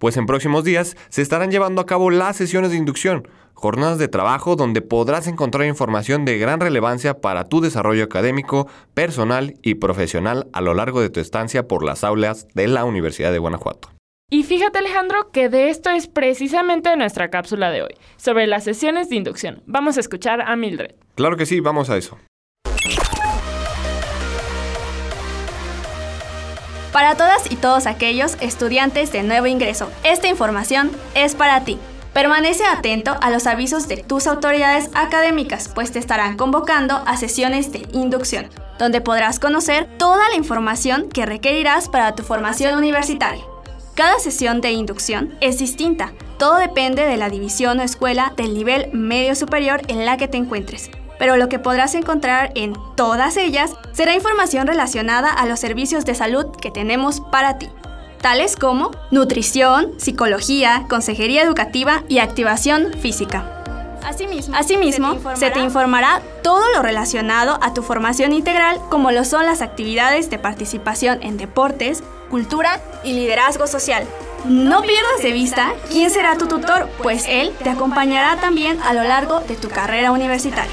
pues 0.00 0.16
en 0.16 0.24
próximos 0.24 0.64
días 0.64 0.96
se 1.10 1.20
estarán 1.20 1.50
llevando 1.50 1.82
a 1.82 1.86
cabo 1.86 2.10
las 2.10 2.36
sesiones 2.36 2.70
de 2.70 2.78
inducción, 2.78 3.28
jornadas 3.54 3.98
de 3.98 4.08
trabajo 4.08 4.56
donde 4.56 4.82
podrás 4.82 5.26
encontrar 5.26 5.66
información 5.66 6.24
de 6.24 6.38
gran 6.38 6.60
relevancia 6.60 7.20
para 7.20 7.44
tu 7.44 7.60
desarrollo 7.60 8.04
académico, 8.04 8.68
personal 8.94 9.54
y 9.62 9.74
profesional 9.74 10.48
a 10.52 10.60
lo 10.60 10.74
largo 10.74 11.00
de 11.00 11.10
tu 11.10 11.20
estancia 11.20 11.68
por 11.68 11.84
las 11.84 12.04
aulas 12.04 12.48
de 12.54 12.68
la 12.68 12.84
Universidad 12.84 13.32
de 13.32 13.38
Guanajuato. 13.38 13.90
Y 14.32 14.44
fíjate 14.44 14.78
Alejandro 14.78 15.30
que 15.32 15.48
de 15.48 15.70
esto 15.70 15.90
es 15.90 16.06
precisamente 16.06 16.96
nuestra 16.96 17.30
cápsula 17.30 17.70
de 17.70 17.82
hoy, 17.82 17.94
sobre 18.16 18.46
las 18.46 18.62
sesiones 18.62 19.08
de 19.08 19.16
inducción. 19.16 19.62
Vamos 19.66 19.96
a 19.96 20.00
escuchar 20.00 20.40
a 20.40 20.54
Mildred. 20.54 20.94
Claro 21.16 21.36
que 21.36 21.46
sí, 21.46 21.58
vamos 21.60 21.90
a 21.90 21.96
eso. 21.96 22.16
Para 26.92 27.14
todas 27.14 27.50
y 27.50 27.56
todos 27.56 27.86
aquellos 27.86 28.36
estudiantes 28.40 29.12
de 29.12 29.22
nuevo 29.22 29.46
ingreso, 29.46 29.90
esta 30.02 30.28
información 30.28 30.90
es 31.14 31.34
para 31.36 31.64
ti. 31.64 31.78
Permanece 32.12 32.64
atento 32.64 33.16
a 33.20 33.30
los 33.30 33.46
avisos 33.46 33.86
de 33.86 33.98
tus 33.98 34.26
autoridades 34.26 34.90
académicas, 34.94 35.70
pues 35.72 35.92
te 35.92 36.00
estarán 36.00 36.36
convocando 36.36 37.02
a 37.06 37.16
sesiones 37.16 37.70
de 37.70 37.86
inducción, 37.92 38.48
donde 38.80 39.00
podrás 39.00 39.38
conocer 39.38 39.88
toda 39.96 40.28
la 40.28 40.34
información 40.34 41.08
que 41.08 41.24
requerirás 41.24 41.88
para 41.88 42.16
tu 42.16 42.24
formación 42.24 42.76
universitaria. 42.76 43.44
Cada 43.94 44.18
sesión 44.18 44.60
de 44.60 44.72
inducción 44.72 45.36
es 45.40 45.58
distinta, 45.58 46.12
todo 46.36 46.56
depende 46.56 47.06
de 47.06 47.16
la 47.16 47.28
división 47.28 47.78
o 47.78 47.82
escuela 47.82 48.32
del 48.36 48.54
nivel 48.54 48.90
medio 48.92 49.36
superior 49.36 49.82
en 49.86 50.04
la 50.04 50.16
que 50.16 50.26
te 50.26 50.36
encuentres. 50.36 50.90
Pero 51.18 51.36
lo 51.36 51.48
que 51.50 51.58
podrás 51.58 51.94
encontrar 51.94 52.50
en 52.54 52.72
todas 52.96 53.36
ellas 53.36 53.72
será 53.92 54.14
información 54.14 54.66
relacionada 54.66 55.30
a 55.30 55.46
los 55.46 55.60
servicios 55.60 56.06
de 56.06 56.14
salud 56.14 56.46
que 56.60 56.70
tenemos 56.70 57.20
para 57.20 57.58
ti, 57.58 57.68
tales 58.20 58.56
como 58.56 58.90
nutrición, 59.10 59.92
psicología, 59.98 60.86
consejería 60.88 61.42
educativa 61.42 62.04
y 62.08 62.18
activación 62.18 62.92
física. 63.00 63.56
Asimismo, 64.54 65.18
se, 65.34 65.50
te 65.50 65.60
informará 65.60 66.22
todo 66.42 66.64
lo 66.74 66.82
relacionado 66.82 67.58
a 67.62 67.74
tu 67.74 67.82
formación 67.82 68.32
integral, 68.32 68.80
como 68.88 69.10
lo 69.10 69.24
son 69.24 69.44
las 69.44 69.60
actividades 69.60 70.30
de 70.30 70.38
participación 70.38 71.22
en 71.22 71.36
deportes, 71.36 72.02
cultura 72.30 72.80
y 73.04 73.12
liderazgo 73.12 73.66
social. 73.66 74.06
No 74.46 74.82
pierdas 74.82 75.22
de 75.22 75.32
vista 75.32 75.74
quién 75.90 76.10
será 76.10 76.38
tu 76.38 76.48
tutor, 76.48 76.88
pues 77.02 77.26
él 77.28 77.52
te 77.62 77.68
acompañará 77.68 78.36
también 78.40 78.80
a 78.82 78.94
lo 78.94 79.02
largo 79.02 79.40
de 79.40 79.56
tu 79.56 79.68
carrera 79.68 80.12
universitaria. 80.12 80.72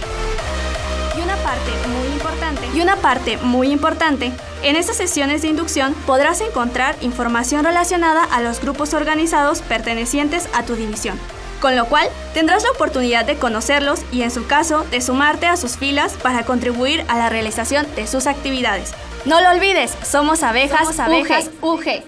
Y 1.48 1.50
una 1.50 1.56
parte 1.56 1.88
muy 1.88 2.08
importante. 2.08 2.68
Y 2.74 2.82
una 2.82 2.96
parte 2.98 3.38
muy 3.38 3.72
importante. 3.72 4.32
En 4.64 4.76
estas 4.76 4.98
sesiones 4.98 5.44
de 5.44 5.48
inducción 5.48 5.94
podrás 6.06 6.42
encontrar 6.42 6.96
información 7.02 7.64
relacionada 7.64 8.24
a 8.24 8.42
los 8.42 8.60
grupos 8.60 8.94
organizados 8.94 9.62
pertenecientes 9.62 10.50
a 10.54 10.64
tu 10.64 10.76
división 10.76 11.18
con 11.62 11.76
lo 11.76 11.86
cual 11.86 12.08
tendrás 12.36 12.62
la 12.62 12.70
oportunidad 12.70 13.26
de 13.26 13.38
conocerlos 13.38 14.02
y 14.12 14.22
en 14.22 14.30
su 14.30 14.46
caso 14.46 14.86
de 14.92 15.02
sumarte 15.02 15.48
a 15.48 15.58
sus 15.58 15.76
filas 15.78 16.14
para 16.14 16.44
contribuir 16.44 17.04
a 17.08 17.18
la 17.18 17.30
realización 17.30 17.88
de 17.96 18.06
sus 18.06 18.28
actividades. 18.28 18.94
No 19.26 19.42
lo 19.42 19.50
olvides, 19.50 19.98
somos 20.04 20.44
abejas, 20.44 21.00
abejas 21.00 21.50
UG. 21.62 22.04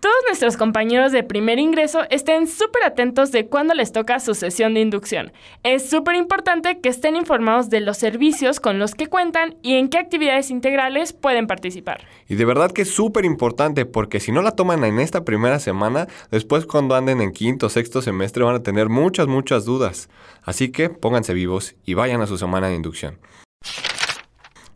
Todos 0.00 0.14
nuestros 0.26 0.56
compañeros 0.56 1.12
de 1.12 1.22
primer 1.22 1.58
ingreso 1.58 2.04
estén 2.08 2.46
súper 2.46 2.84
atentos 2.84 3.32
de 3.32 3.48
cuándo 3.48 3.74
les 3.74 3.92
toca 3.92 4.18
su 4.18 4.34
sesión 4.34 4.72
de 4.72 4.80
inducción. 4.80 5.30
Es 5.62 5.90
súper 5.90 6.14
importante 6.14 6.80
que 6.80 6.88
estén 6.88 7.16
informados 7.16 7.68
de 7.68 7.80
los 7.80 7.98
servicios 7.98 8.60
con 8.60 8.78
los 8.78 8.94
que 8.94 9.08
cuentan 9.08 9.56
y 9.60 9.74
en 9.74 9.90
qué 9.90 9.98
actividades 9.98 10.50
integrales 10.50 11.12
pueden 11.12 11.46
participar. 11.46 12.06
Y 12.28 12.36
de 12.36 12.46
verdad 12.46 12.70
que 12.70 12.82
es 12.82 12.90
súper 12.94 13.26
importante 13.26 13.84
porque 13.84 14.20
si 14.20 14.32
no 14.32 14.40
la 14.40 14.52
toman 14.52 14.84
en 14.84 15.00
esta 15.00 15.26
primera 15.26 15.58
semana, 15.58 16.08
después 16.30 16.64
cuando 16.64 16.94
anden 16.94 17.20
en 17.20 17.32
quinto 17.32 17.66
o 17.66 17.68
sexto 17.68 18.00
semestre 18.00 18.42
van 18.42 18.54
a 18.54 18.62
tener 18.62 18.88
muchas, 18.88 19.26
muchas 19.26 19.66
dudas. 19.66 20.08
Así 20.42 20.72
que 20.72 20.88
pónganse 20.88 21.34
vivos 21.34 21.74
y 21.84 21.92
vayan 21.92 22.22
a 22.22 22.26
su 22.26 22.38
semana 22.38 22.68
de 22.68 22.74
inducción. 22.74 23.18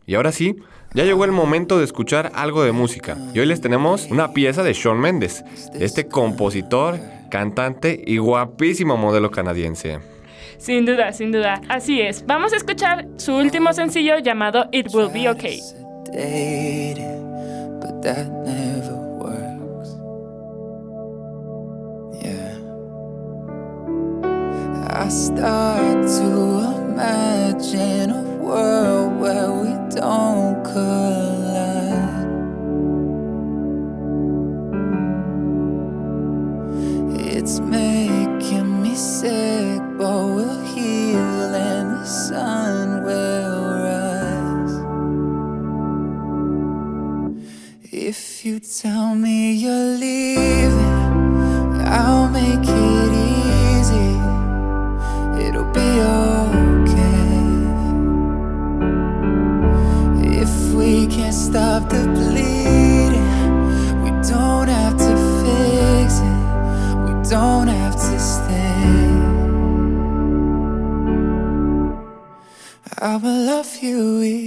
Y 0.05 0.13
ahora 0.13 0.31
sí, 0.31 0.57
ya 0.95 1.03
llegó 1.03 1.25
el 1.25 1.31
momento 1.31 1.77
de 1.77 1.83
escuchar 1.83 2.31
algo 2.33 2.63
de 2.63 2.71
música. 2.71 3.17
Y 3.33 3.39
hoy 3.39 3.45
les 3.45 3.59
tenemos 3.59 4.07
una 4.09 4.31
pieza 4.31 4.63
de 4.63 4.73
Shawn 4.73 4.99
Mendes, 4.99 5.43
este 5.77 6.07
compositor, 6.07 6.99
cantante 7.29 8.01
y 8.05 8.17
guapísimo 8.17 8.95
modelo 8.95 9.29
canadiense. 9.29 9.99
Sin 10.57 10.85
duda, 10.85 11.11
sin 11.11 11.33
duda. 11.33 11.61
Así 11.67 11.99
es. 11.99 12.25
Vamos 12.25 12.53
a 12.53 12.55
escuchar 12.55 13.07
su 13.17 13.35
último 13.35 13.73
sencillo 13.73 14.19
llamado 14.19 14.67
It 14.71 14.87
Will 14.93 15.09
Be 15.11 15.29
Okay. 15.29 15.59
I 24.97 25.09
start 25.09 26.07
to 26.07 26.89
imagine 26.89 28.11
a 28.11 28.21
world 28.41 29.19
where 29.19 29.51
we 29.51 29.69
don't 29.93 30.34
It's 37.37 37.59
making 37.61 38.81
me 38.83 38.93
sick, 38.95 39.79
but 39.97 40.25
we'll 40.35 40.59
heal 40.65 41.55
and 41.55 41.93
the 41.93 42.05
sun 42.05 43.03
will 43.05 43.61
rise. 43.87 44.75
If 47.93 48.43
you 48.43 48.59
tell 48.59 49.15
me 49.15 49.53
you're 49.53 49.71
leaving, 49.71 50.04
you 73.85 74.44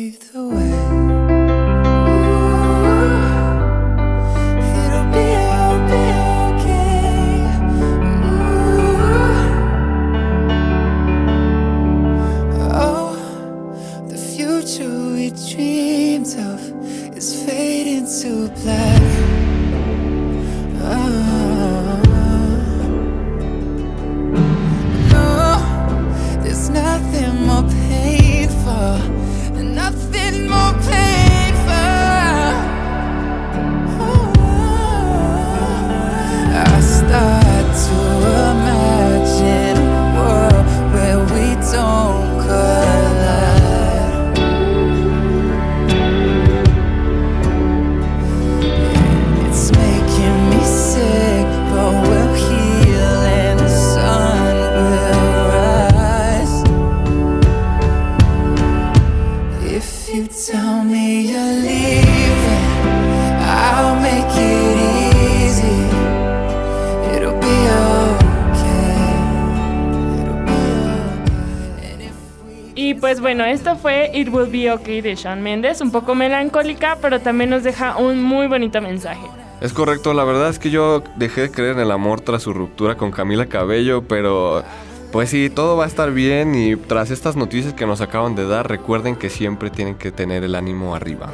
bueno, 73.29 73.45
esto 73.45 73.77
fue 73.77 74.11
It 74.15 74.31
Will 74.33 74.51
Be 74.51 74.73
Okay 74.73 75.03
de 75.03 75.15
Shawn 75.15 75.43
Mendes, 75.43 75.83
un 75.83 75.91
poco 75.91 76.15
melancólica, 76.15 76.97
pero 77.03 77.21
también 77.21 77.51
nos 77.51 77.63
deja 77.63 77.99
un 77.99 78.23
muy 78.23 78.47
bonito 78.47 78.81
mensaje. 78.81 79.21
Es 79.61 79.75
correcto, 79.75 80.15
la 80.15 80.25
verdad 80.25 80.49
es 80.49 80.59
que 80.59 80.71
yo 80.71 81.03
dejé 81.17 81.43
de 81.43 81.51
creer 81.51 81.73
en 81.73 81.81
el 81.81 81.91
amor 81.91 82.23
tras 82.23 82.45
su 82.45 82.55
ruptura 82.55 82.95
con 82.95 83.11
Camila 83.11 83.45
Cabello, 83.45 84.01
pero 84.09 84.65
pues 85.13 85.29
sí, 85.29 85.51
todo 85.51 85.77
va 85.77 85.85
a 85.85 85.89
estar 85.89 86.11
bien 86.13 86.55
y 86.55 86.75
tras 86.77 87.11
estas 87.11 87.37
noticias 87.37 87.75
que 87.75 87.85
nos 87.85 88.01
acaban 88.01 88.35
de 88.35 88.49
dar, 88.49 88.67
recuerden 88.67 89.15
que 89.15 89.29
siempre 89.29 89.69
tienen 89.69 89.97
que 89.97 90.11
tener 90.11 90.43
el 90.43 90.55
ánimo 90.55 90.95
arriba. 90.95 91.31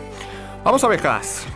Vamos 0.65 0.83
abejas. 0.83 1.47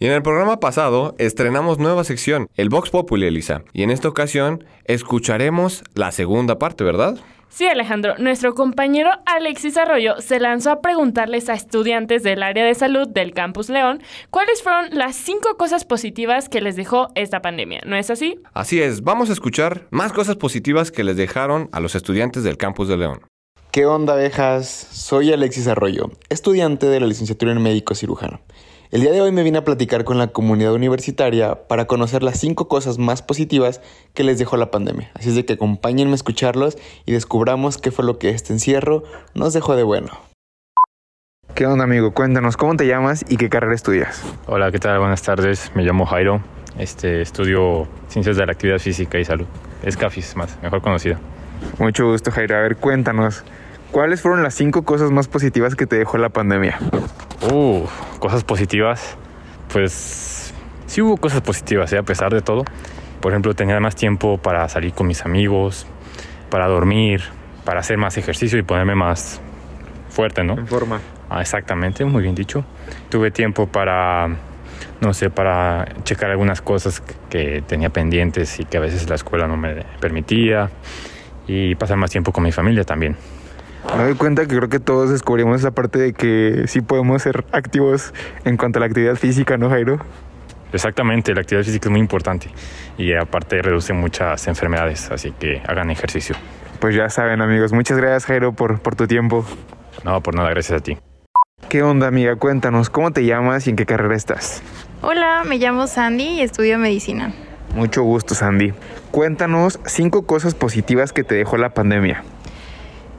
Y 0.00 0.06
en 0.06 0.12
el 0.14 0.22
programa 0.22 0.58
pasado 0.58 1.14
estrenamos 1.18 1.78
nueva 1.78 2.02
sección, 2.02 2.48
el 2.56 2.70
Vox 2.70 2.90
Populi, 2.90 3.26
Elisa. 3.26 3.62
Y 3.72 3.84
en 3.84 3.92
esta 3.92 4.08
ocasión 4.08 4.64
escucharemos 4.84 5.84
la 5.94 6.10
segunda 6.10 6.58
parte, 6.58 6.82
¿verdad? 6.82 7.20
Sí, 7.50 7.66
Alejandro, 7.66 8.14
nuestro 8.18 8.54
compañero 8.54 9.10
Alexis 9.24 9.76
Arroyo 9.78 10.20
se 10.20 10.38
lanzó 10.38 10.70
a 10.70 10.80
preguntarles 10.82 11.48
a 11.48 11.54
estudiantes 11.54 12.22
del 12.22 12.42
área 12.42 12.64
de 12.64 12.74
salud 12.74 13.08
del 13.08 13.32
Campus 13.32 13.70
León 13.70 14.02
cuáles 14.30 14.62
fueron 14.62 14.90
las 14.96 15.16
cinco 15.16 15.56
cosas 15.56 15.84
positivas 15.84 16.48
que 16.48 16.60
les 16.60 16.76
dejó 16.76 17.08
esta 17.14 17.40
pandemia, 17.40 17.80
¿no 17.86 17.96
es 17.96 18.10
así? 18.10 18.38
Así 18.52 18.82
es, 18.82 19.02
vamos 19.02 19.30
a 19.30 19.32
escuchar 19.32 19.86
más 19.90 20.12
cosas 20.12 20.36
positivas 20.36 20.92
que 20.92 21.04
les 21.04 21.16
dejaron 21.16 21.70
a 21.72 21.80
los 21.80 21.94
estudiantes 21.94 22.44
del 22.44 22.58
Campus 22.58 22.86
de 22.88 22.98
León. 22.98 23.20
¿Qué 23.70 23.86
onda, 23.86 24.12
abejas? 24.12 24.68
Soy 24.68 25.32
Alexis 25.32 25.68
Arroyo, 25.68 26.10
estudiante 26.28 26.86
de 26.86 27.00
la 27.00 27.06
licenciatura 27.06 27.52
en 27.52 27.62
médico 27.62 27.94
cirujano. 27.94 28.40
El 28.90 29.02
día 29.02 29.12
de 29.12 29.20
hoy 29.20 29.32
me 29.32 29.42
vine 29.42 29.58
a 29.58 29.64
platicar 29.64 30.04
con 30.04 30.16
la 30.16 30.28
comunidad 30.28 30.72
universitaria 30.72 31.68
para 31.68 31.84
conocer 31.84 32.22
las 32.22 32.40
cinco 32.40 32.68
cosas 32.68 32.96
más 32.96 33.20
positivas 33.20 33.82
que 34.14 34.24
les 34.24 34.38
dejó 34.38 34.56
la 34.56 34.70
pandemia. 34.70 35.10
Así 35.12 35.28
es 35.28 35.34
de 35.34 35.44
que 35.44 35.52
acompáñenme 35.52 36.12
a 36.12 36.14
escucharlos 36.14 36.78
y 37.04 37.12
descubramos 37.12 37.76
qué 37.76 37.90
fue 37.90 38.06
lo 38.06 38.18
que 38.18 38.30
este 38.30 38.54
encierro 38.54 39.02
nos 39.34 39.52
dejó 39.52 39.76
de 39.76 39.82
bueno. 39.82 40.08
¿Qué 41.54 41.66
onda 41.66 41.84
amigo? 41.84 42.14
Cuéntanos, 42.14 42.56
¿cómo 42.56 42.76
te 42.76 42.86
llamas 42.86 43.26
y 43.28 43.36
qué 43.36 43.50
carrera 43.50 43.74
estudias? 43.74 44.24
Hola, 44.46 44.72
¿qué 44.72 44.78
tal? 44.78 44.98
Buenas 45.00 45.20
tardes. 45.20 45.70
Me 45.74 45.82
llamo 45.82 46.06
Jairo. 46.06 46.40
Este, 46.78 47.20
estudio 47.20 47.86
Ciencias 48.08 48.38
de 48.38 48.46
la 48.46 48.52
Actividad 48.52 48.78
Física 48.78 49.18
y 49.18 49.24
Salud. 49.26 49.46
Es 49.82 49.98
CAFIS 49.98 50.34
más, 50.34 50.56
mejor 50.62 50.80
conocida. 50.80 51.20
Mucho 51.78 52.06
gusto 52.06 52.30
Jairo. 52.30 52.56
A 52.56 52.60
ver, 52.60 52.76
cuéntanos, 52.76 53.44
¿cuáles 53.90 54.20
fueron 54.20 54.42
las 54.42 54.54
cinco 54.54 54.82
cosas 54.82 55.10
más 55.10 55.28
positivas 55.28 55.74
que 55.74 55.86
te 55.86 55.96
dejó 55.96 56.18
la 56.18 56.28
pandemia? 56.28 56.78
Uh, 57.52 57.84
cosas 58.18 58.44
positivas. 58.44 59.16
Pues 59.72 60.52
sí 60.86 61.02
hubo 61.02 61.16
cosas 61.16 61.40
positivas, 61.40 61.92
¿eh? 61.92 61.98
a 61.98 62.02
pesar 62.02 62.32
de 62.32 62.40
todo. 62.40 62.64
Por 63.20 63.32
ejemplo, 63.32 63.54
tenía 63.54 63.78
más 63.80 63.96
tiempo 63.96 64.38
para 64.38 64.68
salir 64.68 64.92
con 64.92 65.06
mis 65.06 65.24
amigos, 65.24 65.86
para 66.50 66.66
dormir, 66.68 67.22
para 67.64 67.80
hacer 67.80 67.98
más 67.98 68.16
ejercicio 68.16 68.58
y 68.58 68.62
ponerme 68.62 68.94
más 68.94 69.40
fuerte, 70.08 70.44
¿no? 70.44 70.54
En 70.54 70.66
forma. 70.66 71.00
Ah, 71.28 71.40
exactamente, 71.40 72.04
muy 72.04 72.22
bien 72.22 72.34
dicho. 72.34 72.64
Tuve 73.10 73.30
tiempo 73.30 73.66
para, 73.66 74.28
no 75.00 75.12
sé, 75.12 75.30
para 75.30 75.86
checar 76.04 76.30
algunas 76.30 76.62
cosas 76.62 77.02
que 77.28 77.62
tenía 77.66 77.90
pendientes 77.90 78.58
y 78.60 78.64
que 78.64 78.78
a 78.78 78.80
veces 78.80 79.08
la 79.08 79.16
escuela 79.16 79.46
no 79.46 79.56
me 79.56 79.84
permitía. 80.00 80.70
Y 81.46 81.74
pasar 81.76 81.96
más 81.96 82.10
tiempo 82.10 82.30
con 82.30 82.44
mi 82.44 82.52
familia 82.52 82.84
también. 82.84 83.16
Me 83.96 84.04
doy 84.04 84.14
cuenta 84.14 84.46
que 84.46 84.56
creo 84.56 84.68
que 84.68 84.80
todos 84.80 85.10
descubrimos 85.10 85.60
esa 85.60 85.70
parte 85.70 85.98
de 85.98 86.12
que 86.12 86.64
sí 86.66 86.80
podemos 86.80 87.22
ser 87.22 87.44
activos 87.52 88.12
en 88.44 88.56
cuanto 88.56 88.78
a 88.78 88.80
la 88.80 88.86
actividad 88.86 89.16
física, 89.16 89.56
¿no, 89.56 89.70
Jairo? 89.70 89.98
Exactamente, 90.72 91.34
la 91.34 91.40
actividad 91.40 91.64
física 91.64 91.88
es 91.88 91.90
muy 91.90 92.00
importante 92.00 92.48
y 92.98 93.14
aparte 93.14 93.62
reduce 93.62 93.92
muchas 93.94 94.46
enfermedades, 94.48 95.10
así 95.10 95.32
que 95.32 95.62
hagan 95.66 95.90
ejercicio. 95.90 96.36
Pues 96.78 96.94
ya 96.94 97.08
saben, 97.08 97.40
amigos. 97.40 97.72
Muchas 97.72 97.96
gracias, 97.96 98.26
Jairo, 98.26 98.52
por, 98.52 98.80
por 98.80 98.94
tu 98.94 99.06
tiempo. 99.06 99.44
No, 100.04 100.20
por 100.20 100.34
nada, 100.34 100.50
gracias 100.50 100.80
a 100.80 100.82
ti. 100.82 100.98
¿Qué 101.68 101.82
onda, 101.82 102.06
amiga? 102.06 102.36
Cuéntanos, 102.36 102.88
¿cómo 102.88 103.10
te 103.10 103.24
llamas 103.24 103.66
y 103.66 103.70
en 103.70 103.76
qué 103.76 103.84
carrera 103.84 104.14
estás? 104.14 104.62
Hola, 105.02 105.42
me 105.46 105.58
llamo 105.58 105.86
Sandy 105.86 106.24
y 106.24 106.40
estudio 106.40 106.78
medicina. 106.78 107.32
Mucho 107.74 108.02
gusto, 108.02 108.34
Sandy. 108.34 108.72
Cuéntanos 109.10 109.80
cinco 109.86 110.24
cosas 110.26 110.54
positivas 110.54 111.12
que 111.12 111.24
te 111.24 111.34
dejó 111.34 111.56
la 111.56 111.70
pandemia. 111.70 112.22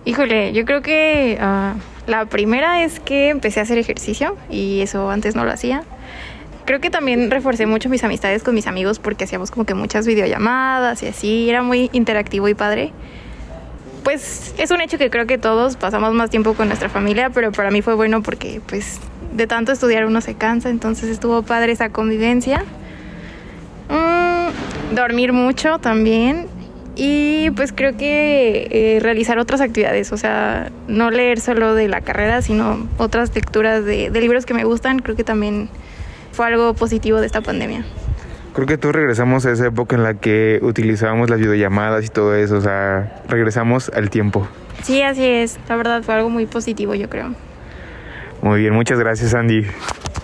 Híjole, 0.06 0.54
yo 0.54 0.66
creo 0.66 0.82
que 0.82 1.38
ah, 1.42 1.76
la 2.08 2.26
primera 2.26 2.84
es 2.84 3.00
que 3.00 3.30
empecé 3.30 3.60
a 3.60 3.64
hacer 3.64 3.78
ejercicio 3.78 4.38
y 4.50 4.82
eso 4.82 5.10
antes 5.10 5.36
no 5.36 5.44
lo 5.46 5.52
hacía. 5.52 5.84
Creo 6.66 6.80
que 6.80 6.90
también 6.90 7.30
reforcé 7.32 7.66
mucho 7.66 7.90
mis 7.90 8.04
amistades 8.04 8.44
con 8.44 8.56
mis 8.56 8.68
amigos 8.68 9.00
porque 9.00 9.26
hacíamos 9.26 9.52
como 9.52 9.66
que 9.66 9.74
muchas 9.74 10.08
videollamadas 10.08 11.04
y 11.04 11.08
así, 11.08 11.50
era 11.50 11.64
muy 11.64 11.90
interactivo 11.94 12.48
y 12.48 12.54
padre. 12.54 12.94
Pues 14.04 14.56
es 14.58 14.72
un 14.72 14.80
hecho 14.80 14.98
que 14.98 15.10
creo 15.10 15.28
que 15.28 15.38
todos 15.38 15.76
pasamos 15.76 16.14
más 16.14 16.30
tiempo 16.30 16.54
con 16.54 16.68
nuestra 16.68 16.88
familia, 16.90 17.30
pero 17.30 17.52
para 17.52 17.70
mí 17.70 17.82
fue 17.82 17.96
bueno 17.96 18.24
porque 18.24 18.62
pues 18.66 19.00
de 19.34 19.48
tanto 19.48 19.72
estudiar 19.72 20.06
uno 20.06 20.22
se 20.22 20.36
cansa, 20.36 20.70
entonces 20.70 21.10
estuvo 21.10 21.44
padre 21.44 21.74
esa 21.74 21.90
convivencia. 21.90 22.64
Mm, 23.90 24.96
dormir 24.96 25.34
mucho 25.34 25.80
también 25.80 26.48
y 27.02 27.50
pues 27.52 27.72
creo 27.72 27.96
que 27.96 28.68
eh, 28.72 29.00
realizar 29.00 29.40
otras 29.40 29.62
actividades, 29.62 30.12
o 30.12 30.18
sea, 30.18 30.70
no 30.90 31.12
leer 31.12 31.40
solo 31.40 31.74
de 31.74 31.88
la 31.88 32.02
carrera, 32.02 32.42
sino 32.42 32.90
otras 32.98 33.34
lecturas 33.34 33.86
de, 33.86 34.10
de 34.10 34.20
libros 34.20 34.46
que 34.46 34.54
me 34.54 34.66
gustan, 34.66 35.00
creo 35.00 35.16
que 35.16 35.24
también 35.24 35.70
fue 36.34 36.48
algo 36.48 36.74
positivo 36.74 37.22
de 37.22 37.26
esta 37.26 37.40
pandemia. 37.40 37.86
Creo 38.54 38.68
que 38.68 38.78
todos 38.78 38.96
regresamos 38.96 39.46
a 39.46 39.52
esa 39.52 39.68
época 39.68 39.96
en 39.96 40.04
la 40.04 40.16
que 40.16 40.60
utilizábamos 40.62 41.30
las 41.30 41.40
videollamadas 41.40 42.04
y 42.04 42.10
todo 42.10 42.36
eso, 42.36 42.58
o 42.58 42.62
sea, 42.62 43.22
regresamos 43.30 43.90
al 43.96 44.10
tiempo. 44.10 44.46
Sí, 44.84 45.02
así 45.02 45.26
es, 45.26 45.58
la 45.70 45.78
verdad 45.78 46.04
fue 46.04 46.16
algo 46.16 46.30
muy 46.30 46.48
positivo, 46.48 46.96
yo 46.96 47.08
creo. 47.10 47.34
Muy 48.42 48.60
bien, 48.60 48.74
muchas 48.74 49.00
gracias, 49.00 49.34
Andy. 49.34 49.66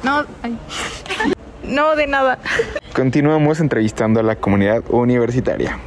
No, 0.04 0.26
ay. 0.44 0.58
no, 1.64 1.96
de 1.96 2.08
nada. 2.08 2.38
Continuamos 2.94 3.62
entrevistando 3.62 4.20
a 4.20 4.24
la 4.24 4.36
comunidad 4.36 4.84
universitaria. 4.90 5.80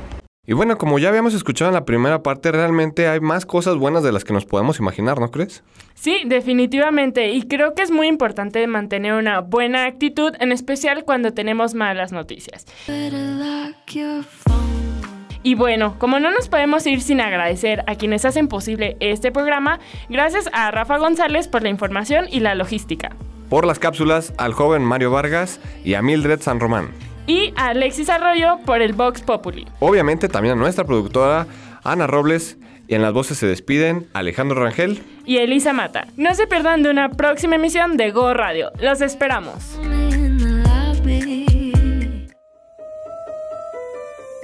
Y 0.49 0.55
bueno, 0.55 0.79
como 0.79 0.99
ya 0.99 1.11
habíamos 1.11 1.35
escuchado 1.35 1.69
en 1.69 1.75
la 1.75 1.85
primera 1.85 2.23
parte, 2.23 2.51
realmente 2.51 3.07
hay 3.07 3.21
más 3.21 3.45
cosas 3.45 3.77
buenas 3.77 4.03
de 4.03 4.13
las 4.13 4.25
que 4.25 4.33
nos 4.33 4.47
podemos 4.47 4.79
imaginar, 4.79 5.21
¿no 5.21 5.31
crees? 5.31 5.63
Sí, 5.93 6.23
definitivamente. 6.25 7.29
Y 7.33 7.43
creo 7.43 7.75
que 7.75 7.83
es 7.83 7.91
muy 7.91 8.07
importante 8.07 8.67
mantener 8.67 9.13
una 9.13 9.41
buena 9.41 9.85
actitud, 9.85 10.33
en 10.41 10.51
especial 10.51 11.05
cuando 11.05 11.35
tenemos 11.35 11.75
malas 11.75 12.13
noticias. 12.13 12.65
Y 15.43 15.55
bueno, 15.55 15.99
como 15.99 16.19
no 16.19 16.31
nos 16.31 16.49
podemos 16.49 16.87
ir 16.87 17.03
sin 17.03 17.21
agradecer 17.21 17.85
a 17.87 17.97
quienes 17.97 18.25
hacen 18.25 18.49
posible 18.49 18.97
este 19.01 19.31
programa, 19.31 19.81
gracias 20.09 20.49
a 20.55 20.71
Rafa 20.71 20.97
González 20.97 21.47
por 21.47 21.63
la 21.63 21.69
información 21.69 22.25
y 22.31 22.41
la 22.41 22.55
logística. 22.55 23.15
Por 23.51 23.67
las 23.67 23.79
cápsulas, 23.79 24.33
al 24.39 24.55
joven 24.55 24.83
Mario 24.83 25.11
Vargas 25.11 25.61
y 25.85 25.93
a 25.93 26.01
Mildred 26.01 26.41
San 26.41 26.59
Román. 26.59 26.89
Y 27.29 27.53
a 27.57 27.69
Alexis 27.69 28.09
Arroyo 28.09 28.59
por 28.67 28.83
el 28.83 28.95
Vox 28.95 29.23
Populi. 29.23 29.67
Obviamente 29.79 30.29
también 30.29 30.55
a 30.55 30.61
nuestra 30.61 30.85
productora 30.85 31.47
Ana 31.85 32.09
Robles 32.09 32.59
y 32.89 32.95
en 32.95 33.03
las 33.03 33.13
voces 33.13 33.39
se 33.39 33.47
despiden 33.47 34.09
Alejandro 34.15 34.61
Rangel 34.61 35.03
y 35.27 35.37
Elisa 35.37 35.73
Mata. 35.73 36.09
No 36.17 36.35
se 36.35 36.47
pierdan 36.47 36.83
de 36.83 36.91
una 36.91 37.11
próxima 37.11 37.57
emisión 37.57 37.97
de 37.99 38.11
Go 38.11 38.33
Radio. 38.33 38.73
Los 38.81 39.03
esperamos. 39.03 39.79